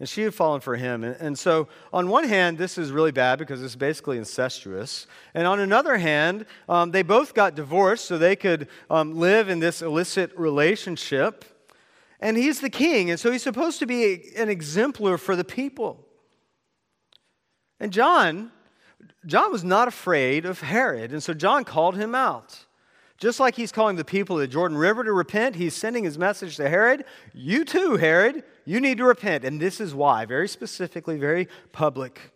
And 0.00 0.08
she 0.08 0.22
had 0.22 0.34
fallen 0.34 0.62
for 0.62 0.74
him. 0.74 1.04
And, 1.04 1.14
and 1.20 1.38
so, 1.38 1.68
on 1.92 2.08
one 2.08 2.24
hand, 2.24 2.56
this 2.56 2.78
is 2.78 2.90
really 2.90 3.12
bad 3.12 3.38
because 3.38 3.62
it's 3.62 3.76
basically 3.76 4.16
incestuous. 4.16 5.06
And 5.34 5.46
on 5.46 5.60
another 5.60 5.98
hand, 5.98 6.46
um, 6.66 6.92
they 6.92 7.02
both 7.02 7.34
got 7.34 7.54
divorced 7.54 8.06
so 8.06 8.16
they 8.16 8.36
could 8.36 8.68
um, 8.88 9.18
live 9.18 9.50
in 9.50 9.60
this 9.60 9.82
illicit 9.82 10.36
relationship. 10.36 11.44
And 12.20 12.38
he's 12.38 12.60
the 12.60 12.70
king, 12.70 13.10
and 13.10 13.20
so 13.20 13.30
he's 13.30 13.42
supposed 13.42 13.78
to 13.80 13.86
be 13.86 14.34
an 14.34 14.48
exemplar 14.48 15.18
for 15.18 15.36
the 15.36 15.44
people. 15.44 16.06
And 17.78 17.92
John, 17.92 18.50
John 19.26 19.52
was 19.52 19.62
not 19.62 19.88
afraid 19.88 20.46
of 20.46 20.62
Herod, 20.62 21.12
and 21.12 21.22
so 21.22 21.34
John 21.34 21.64
called 21.64 21.96
him 21.96 22.14
out. 22.14 22.64
Just 23.18 23.38
like 23.38 23.54
he's 23.54 23.72
calling 23.72 23.96
the 23.96 24.04
people 24.04 24.36
of 24.36 24.40
the 24.40 24.48
Jordan 24.48 24.76
River 24.76 25.04
to 25.04 25.12
repent, 25.12 25.56
he's 25.56 25.74
sending 25.74 26.04
his 26.04 26.18
message 26.18 26.56
to 26.56 26.68
Herod. 26.68 27.04
You 27.32 27.64
too, 27.64 27.96
Herod, 27.96 28.42
you 28.64 28.80
need 28.80 28.98
to 28.98 29.04
repent. 29.04 29.44
And 29.44 29.60
this 29.60 29.80
is 29.80 29.94
why, 29.94 30.24
very 30.24 30.48
specifically, 30.48 31.16
very 31.16 31.48
public. 31.72 32.32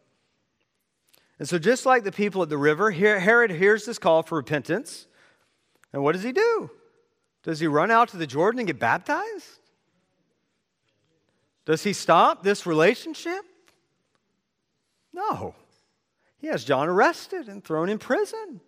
And 1.39 1.49
so, 1.49 1.59
just 1.59 1.85
like 1.85 2.05
the 2.05 2.13
people 2.13 2.43
at 2.43 2.49
the 2.49 2.59
river, 2.59 2.91
Herod 2.91 3.51
hears 3.51 3.85
this 3.85 3.99
call 3.99 4.23
for 4.23 4.37
repentance. 4.37 5.07
And 5.93 6.03
what 6.03 6.13
does 6.13 6.23
he 6.23 6.33
do? 6.33 6.71
Does 7.43 7.61
he 7.61 7.67
run 7.67 7.91
out 7.91 8.09
to 8.11 8.17
the 8.17 8.27
Jordan 8.27 8.61
and 8.61 8.67
get 8.67 8.79
baptized? 8.79 9.59
Does 11.65 11.83
he 11.83 11.93
stop 11.93 12.43
this 12.43 12.67
relationship? 12.67 13.45
No. 15.13 15.55
He 16.39 16.47
has 16.47 16.65
John 16.65 16.89
arrested 16.89 17.49
and 17.49 17.63
thrown 17.65 17.89
in 17.89 17.99
prison. 17.99 18.61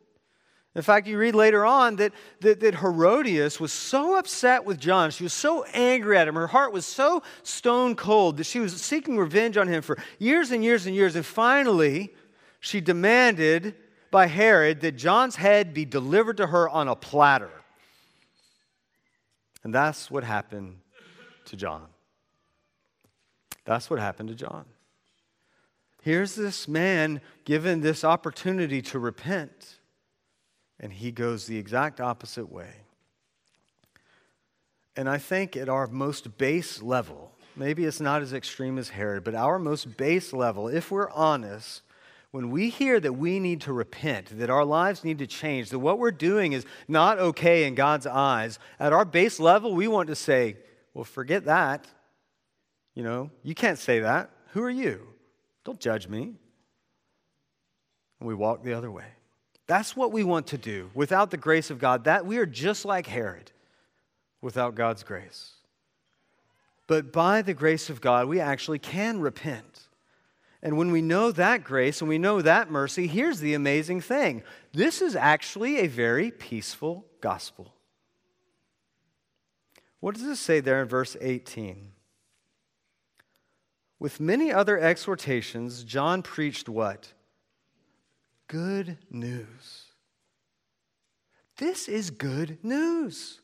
In 0.75 0.83
fact, 0.83 1.09
you 1.09 1.19
read 1.19 1.35
later 1.35 1.67
on 1.67 1.97
that, 1.97 2.13
that, 2.41 2.61
that, 2.61 2.77
Herodias 2.77 3.59
was 3.59 3.73
so 3.73 4.17
upset 4.17 4.65
with 4.65 4.79
John, 4.79 5.11
she 5.11 5.25
was 5.25 5.33
so 5.33 5.65
angry 5.75 6.17
at 6.17 6.29
him, 6.29 6.37
her 6.37 6.47
heart 6.47 6.73
was 6.73 6.87
so 6.87 7.23
stone 7.43 7.97
cold 7.97 8.37
that 8.37 8.45
she 8.45 8.61
was 8.61 8.81
seeking 8.81 9.19
revenge 9.19 9.57
on 9.57 9.67
him 9.67 9.83
for 9.83 9.99
years 10.21 10.53
and 10.53 10.63
years 10.63 10.87
and 10.87 10.95
years. 10.95 11.17
And 11.17 11.27
finally, 11.27 12.15
she 12.61 12.81
demanded 12.81 13.75
by 14.13 14.27
Herod 14.27 14.81
that 14.83 14.93
John's 14.93 15.37
head 15.37 15.75
be 15.75 15.85
delivered 15.85 16.37
to 16.37 16.47
her 16.47 16.69
on 16.69 16.87
a 16.87 16.95
platter. 16.95 17.51
And 19.65 19.75
that's 19.75 20.11
what 20.11 20.23
happened 20.23 20.79
to 21.47 21.57
John. 21.57 21.87
That's 23.65 23.91
what 23.91 23.99
happened 23.99 24.29
to 24.29 24.35
John. 24.35 24.65
Here's 26.03 26.35
this 26.35 26.67
man 26.67 27.21
given 27.45 27.81
this 27.81 28.05
opportunity 28.05 28.81
to 28.83 28.99
repent, 28.99 29.80
and 30.81 30.93
he 30.93 31.13
goes 31.13 31.47
the 31.47 31.59
exact 31.59 32.01
opposite 32.01 32.51
way. 32.51 32.73
And 34.97 35.09
I 35.09 35.19
think 35.19 35.57
at 35.57 35.69
our 35.69 35.87
most 35.87 36.37
base 36.39 36.83
level, 36.83 37.33
maybe 37.55 37.85
it's 37.85 38.01
not 38.01 38.23
as 38.23 38.33
extreme 38.33 38.79
as 38.79 38.89
Herod, 38.89 39.23
but 39.23 39.35
our 39.35 39.59
most 39.59 39.97
base 39.97 40.33
level, 40.33 40.69
if 40.69 40.91
we're 40.91 41.11
honest, 41.11 41.83
when 42.33 42.51
we 42.51 42.71
hear 42.71 42.99
that 43.01 43.13
we 43.13 43.39
need 43.41 43.61
to 43.63 43.73
repent, 43.73 44.39
that 44.39 44.51
our 44.51 44.65
lives 44.65 45.05
need 45.05 45.19
to 45.19 45.27
change, 45.27 45.71
that 45.71 45.79
what 45.79 45.99
we're 45.99 46.11
doing 46.11 46.53
is 46.53 46.65
not 46.89 47.19
okay 47.19 47.65
in 47.65 47.75
God's 47.75 48.07
eyes, 48.07 48.59
at 48.79 48.93
our 48.93 49.05
base 49.05 49.39
level, 49.39 49.75
we 49.75 49.89
want 49.89 50.09
to 50.09 50.17
say, 50.17 50.57
well, 50.95 51.05
forget 51.05 51.45
that. 51.45 51.87
You 52.95 53.03
know, 53.03 53.31
you 53.43 53.55
can't 53.55 53.79
say 53.79 54.01
that. 54.01 54.31
Who 54.53 54.63
are 54.63 54.71
you? 54.71 55.07
Don't 55.65 55.81
judge 55.81 56.09
me. 56.09 56.35
And 58.19 58.29
we 58.29 58.35
walk 58.35 58.65
the 58.65 58.75
other 58.75 58.91
way. 58.91 59.07
That's 59.71 59.95
what 59.95 60.11
we 60.11 60.25
want 60.25 60.49
to 60.49 60.59
do. 60.59 60.91
Without 60.95 61.31
the 61.31 61.37
grace 61.37 61.71
of 61.71 61.79
God, 61.79 62.03
that 62.03 62.27
we 62.27 62.39
are 62.39 62.45
just 62.45 62.85
like 62.85 63.07
Herod 63.07 63.53
without 64.41 64.75
God's 64.75 65.05
grace. 65.05 65.53
But 66.89 67.13
by 67.13 67.43
the 67.43 67.55
grace 67.55 67.89
of 67.89 68.01
God, 68.01 68.27
we 68.27 68.41
actually 68.41 68.81
can 68.81 69.21
repent. 69.21 69.87
And 70.61 70.77
when 70.77 70.91
we 70.91 71.03
know 71.03 71.31
that 71.31 71.63
grace 71.63 72.01
and 72.01 72.09
we 72.09 72.19
know 72.19 72.43
that 72.43 72.69
mercy, 72.69 73.07
here's 73.07 73.39
the 73.39 73.55
amazing 73.55 74.01
thing 74.01 74.43
this 74.73 75.01
is 75.01 75.15
actually 75.15 75.79
a 75.79 75.87
very 75.87 76.33
peaceful 76.33 77.07
gospel. 77.21 77.73
What 80.01 80.17
does 80.17 80.25
it 80.25 80.35
say 80.35 80.59
there 80.59 80.83
in 80.83 80.89
verse 80.89 81.17
18? 81.21 81.93
With 84.01 84.19
many 84.19 84.53
other 84.53 84.81
exhortations, 84.81 85.85
John 85.85 86.23
preached 86.23 86.69
what? 86.69 87.13
Good 88.51 88.99
news. 89.13 89.85
This 91.59 91.87
is 91.87 92.11
good 92.11 92.59
news. 92.65 93.39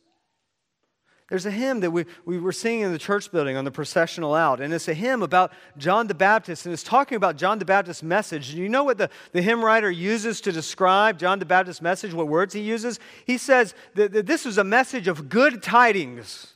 There's 1.29 1.47
a 1.47 1.51
hymn 1.53 1.79
that 1.81 1.93
we, 1.93 2.07
we 2.25 2.41
were 2.41 2.51
singing 2.51 2.81
in 2.81 2.93
the 2.93 2.99
church 2.99 3.31
building 3.31 3.57
on 3.57 3.65
the 3.65 3.71
processional 3.71 4.35
out, 4.35 4.61
and 4.61 4.75
it's 4.75 4.89
a 4.89 4.95
hymn 4.95 5.23
about 5.23 5.53
John 5.79 6.09
the 6.09 6.15
Baptist, 6.15 6.67
and 6.67 6.73
it's 6.73 6.83
talking 6.83 7.15
about 7.15 7.37
John 7.37 7.61
the 7.61 7.65
Baptist's 7.65 8.03
message. 8.03 8.51
Do 8.51 8.59
you 8.59 8.69
know 8.69 8.83
what 8.83 8.99
the, 8.99 9.09
the 9.31 9.43
hymn 9.43 9.65
writer 9.65 9.93
uses 9.93 10.41
to 10.41 10.51
describe 10.51 11.21
John 11.21 11.39
the 11.39 11.47
Baptist's 11.47 11.83
message? 11.83 12.13
What 12.13 12.27
words 12.27 12.53
he 12.53 12.61
uses? 12.61 12.99
He 13.27 13.39
says 13.39 13.75
that, 13.95 14.13
that 14.13 14.27
this 14.27 14.45
was 14.45 14.59
a 14.59 14.65
message 14.65 15.07
of 15.07 15.29
good 15.29 15.63
tidings. 15.63 16.55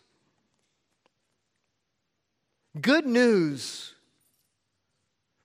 Good 2.81 3.07
news. 3.07 3.95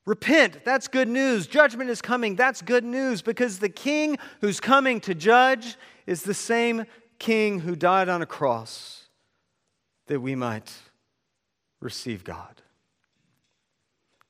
Repent, 0.06 0.64
that's 0.64 0.88
good 0.88 1.08
news. 1.08 1.48
Judgment 1.48 1.90
is 1.90 2.02
coming, 2.02 2.36
that's 2.36 2.62
good 2.62 2.84
news 2.84 3.22
because 3.22 3.60
the 3.60 3.70
king 3.70 4.18
who's 4.42 4.60
coming 4.60 5.00
to 5.02 5.16
judge 5.16 5.78
is 6.06 6.24
the 6.24 6.34
same 6.34 6.86
king 7.18 7.60
who 7.60 7.76
died 7.76 8.08
on 8.08 8.22
a 8.22 8.26
cross 8.26 9.06
that 10.08 10.20
we 10.20 10.36
might 10.36 10.72
receive 11.80 12.24
God. 12.24 12.62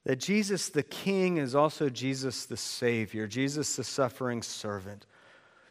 That 0.05 0.19
Jesus 0.19 0.69
the 0.69 0.83
king 0.83 1.38
is 1.38 1.55
also 1.55 1.89
Jesus 1.89 2.45
the 2.45 2.57
Savior, 2.57 3.27
Jesus 3.27 3.75
the 3.75 3.83
suffering 3.83 4.41
servant 4.41 5.05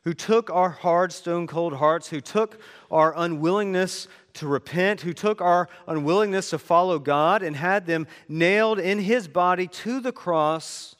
who 0.04 0.12
took 0.12 0.50
our 0.50 0.70
hard, 0.70 1.12
stone 1.12 1.46
cold 1.46 1.74
hearts, 1.74 2.08
who 2.08 2.20
took 2.20 2.60
our 2.90 3.14
unwillingness 3.16 4.06
to 4.34 4.46
repent, 4.46 5.00
who 5.00 5.14
took 5.14 5.40
our 5.40 5.68
unwillingness 5.86 6.50
to 6.50 6.58
follow 6.58 6.98
God 6.98 7.42
and 7.42 7.56
had 7.56 7.86
them 7.86 8.06
nailed 8.28 8.78
in 8.78 8.98
his 8.98 9.28
body 9.28 9.66
to 9.66 10.00
the 10.00 10.12
cross 10.12 10.94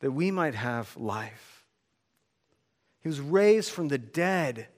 that 0.00 0.12
we 0.12 0.30
might 0.30 0.54
have 0.54 0.96
life. 0.96 1.64
He 3.00 3.08
was 3.08 3.20
raised 3.20 3.72
from 3.72 3.88
the 3.88 3.98
dead 3.98 4.68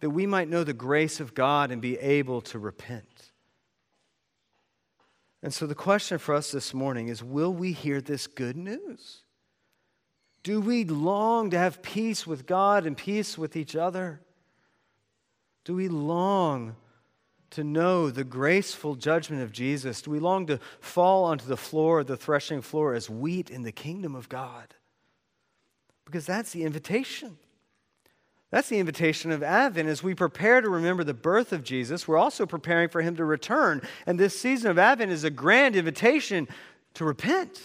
that 0.00 0.10
we 0.10 0.26
might 0.26 0.48
know 0.48 0.64
the 0.64 0.72
grace 0.72 1.20
of 1.20 1.34
God 1.34 1.70
and 1.70 1.80
be 1.80 1.96
able 1.98 2.40
to 2.42 2.58
repent. 2.58 3.32
And 5.42 5.54
so 5.54 5.66
the 5.66 5.74
question 5.74 6.18
for 6.18 6.34
us 6.34 6.50
this 6.50 6.74
morning 6.74 7.06
is 7.06 7.22
will 7.22 7.52
we 7.52 7.72
hear 7.72 8.00
this 8.00 8.26
good 8.26 8.56
news? 8.56 9.22
Do 10.42 10.60
we 10.60 10.84
long 10.84 11.50
to 11.50 11.58
have 11.58 11.82
peace 11.82 12.26
with 12.26 12.46
God 12.46 12.86
and 12.86 12.96
peace 12.96 13.36
with 13.36 13.56
each 13.56 13.76
other? 13.76 14.20
Do 15.64 15.74
we 15.74 15.88
long 15.88 16.76
to 17.50 17.64
know 17.64 18.10
the 18.10 18.24
graceful 18.24 18.94
judgment 18.94 19.42
of 19.42 19.52
Jesus? 19.52 20.02
Do 20.02 20.10
we 20.10 20.18
long 20.18 20.46
to 20.46 20.60
fall 20.80 21.24
onto 21.24 21.46
the 21.46 21.56
floor, 21.56 22.04
the 22.04 22.16
threshing 22.16 22.62
floor, 22.62 22.94
as 22.94 23.10
wheat 23.10 23.50
in 23.50 23.62
the 23.62 23.72
kingdom 23.72 24.14
of 24.14 24.28
God? 24.28 24.74
Because 26.04 26.24
that's 26.24 26.52
the 26.52 26.64
invitation. 26.64 27.38
That's 28.50 28.68
the 28.68 28.78
invitation 28.78 29.30
of 29.30 29.42
Advent. 29.42 29.88
As 29.88 30.02
we 30.02 30.14
prepare 30.14 30.60
to 30.62 30.70
remember 30.70 31.04
the 31.04 31.12
birth 31.12 31.52
of 31.52 31.62
Jesus, 31.62 32.08
we're 32.08 32.16
also 32.16 32.46
preparing 32.46 32.88
for 32.88 33.02
him 33.02 33.16
to 33.16 33.24
return. 33.24 33.82
And 34.06 34.18
this 34.18 34.38
season 34.38 34.70
of 34.70 34.78
Advent 34.78 35.12
is 35.12 35.24
a 35.24 35.30
grand 35.30 35.76
invitation 35.76 36.48
to 36.94 37.04
repent. 37.04 37.60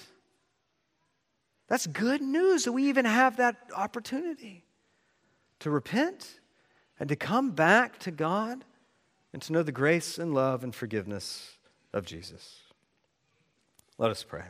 That's 1.67 1.87
good 1.87 2.21
news 2.21 2.65
that 2.65 2.71
we 2.71 2.89
even 2.89 3.05
have 3.05 3.37
that 3.37 3.55
opportunity 3.75 4.65
to 5.59 5.69
repent 5.69 6.39
and 6.99 7.09
to 7.09 7.15
come 7.15 7.51
back 7.51 7.99
to 7.99 8.11
God 8.11 8.65
and 9.31 9.41
to 9.41 9.53
know 9.53 9.63
the 9.63 9.71
grace 9.71 10.17
and 10.17 10.33
love 10.33 10.63
and 10.63 10.73
forgiveness 10.73 11.57
of 11.93 12.05
Jesus. 12.05 12.59
Let 13.97 14.11
us 14.11 14.23
pray. 14.23 14.43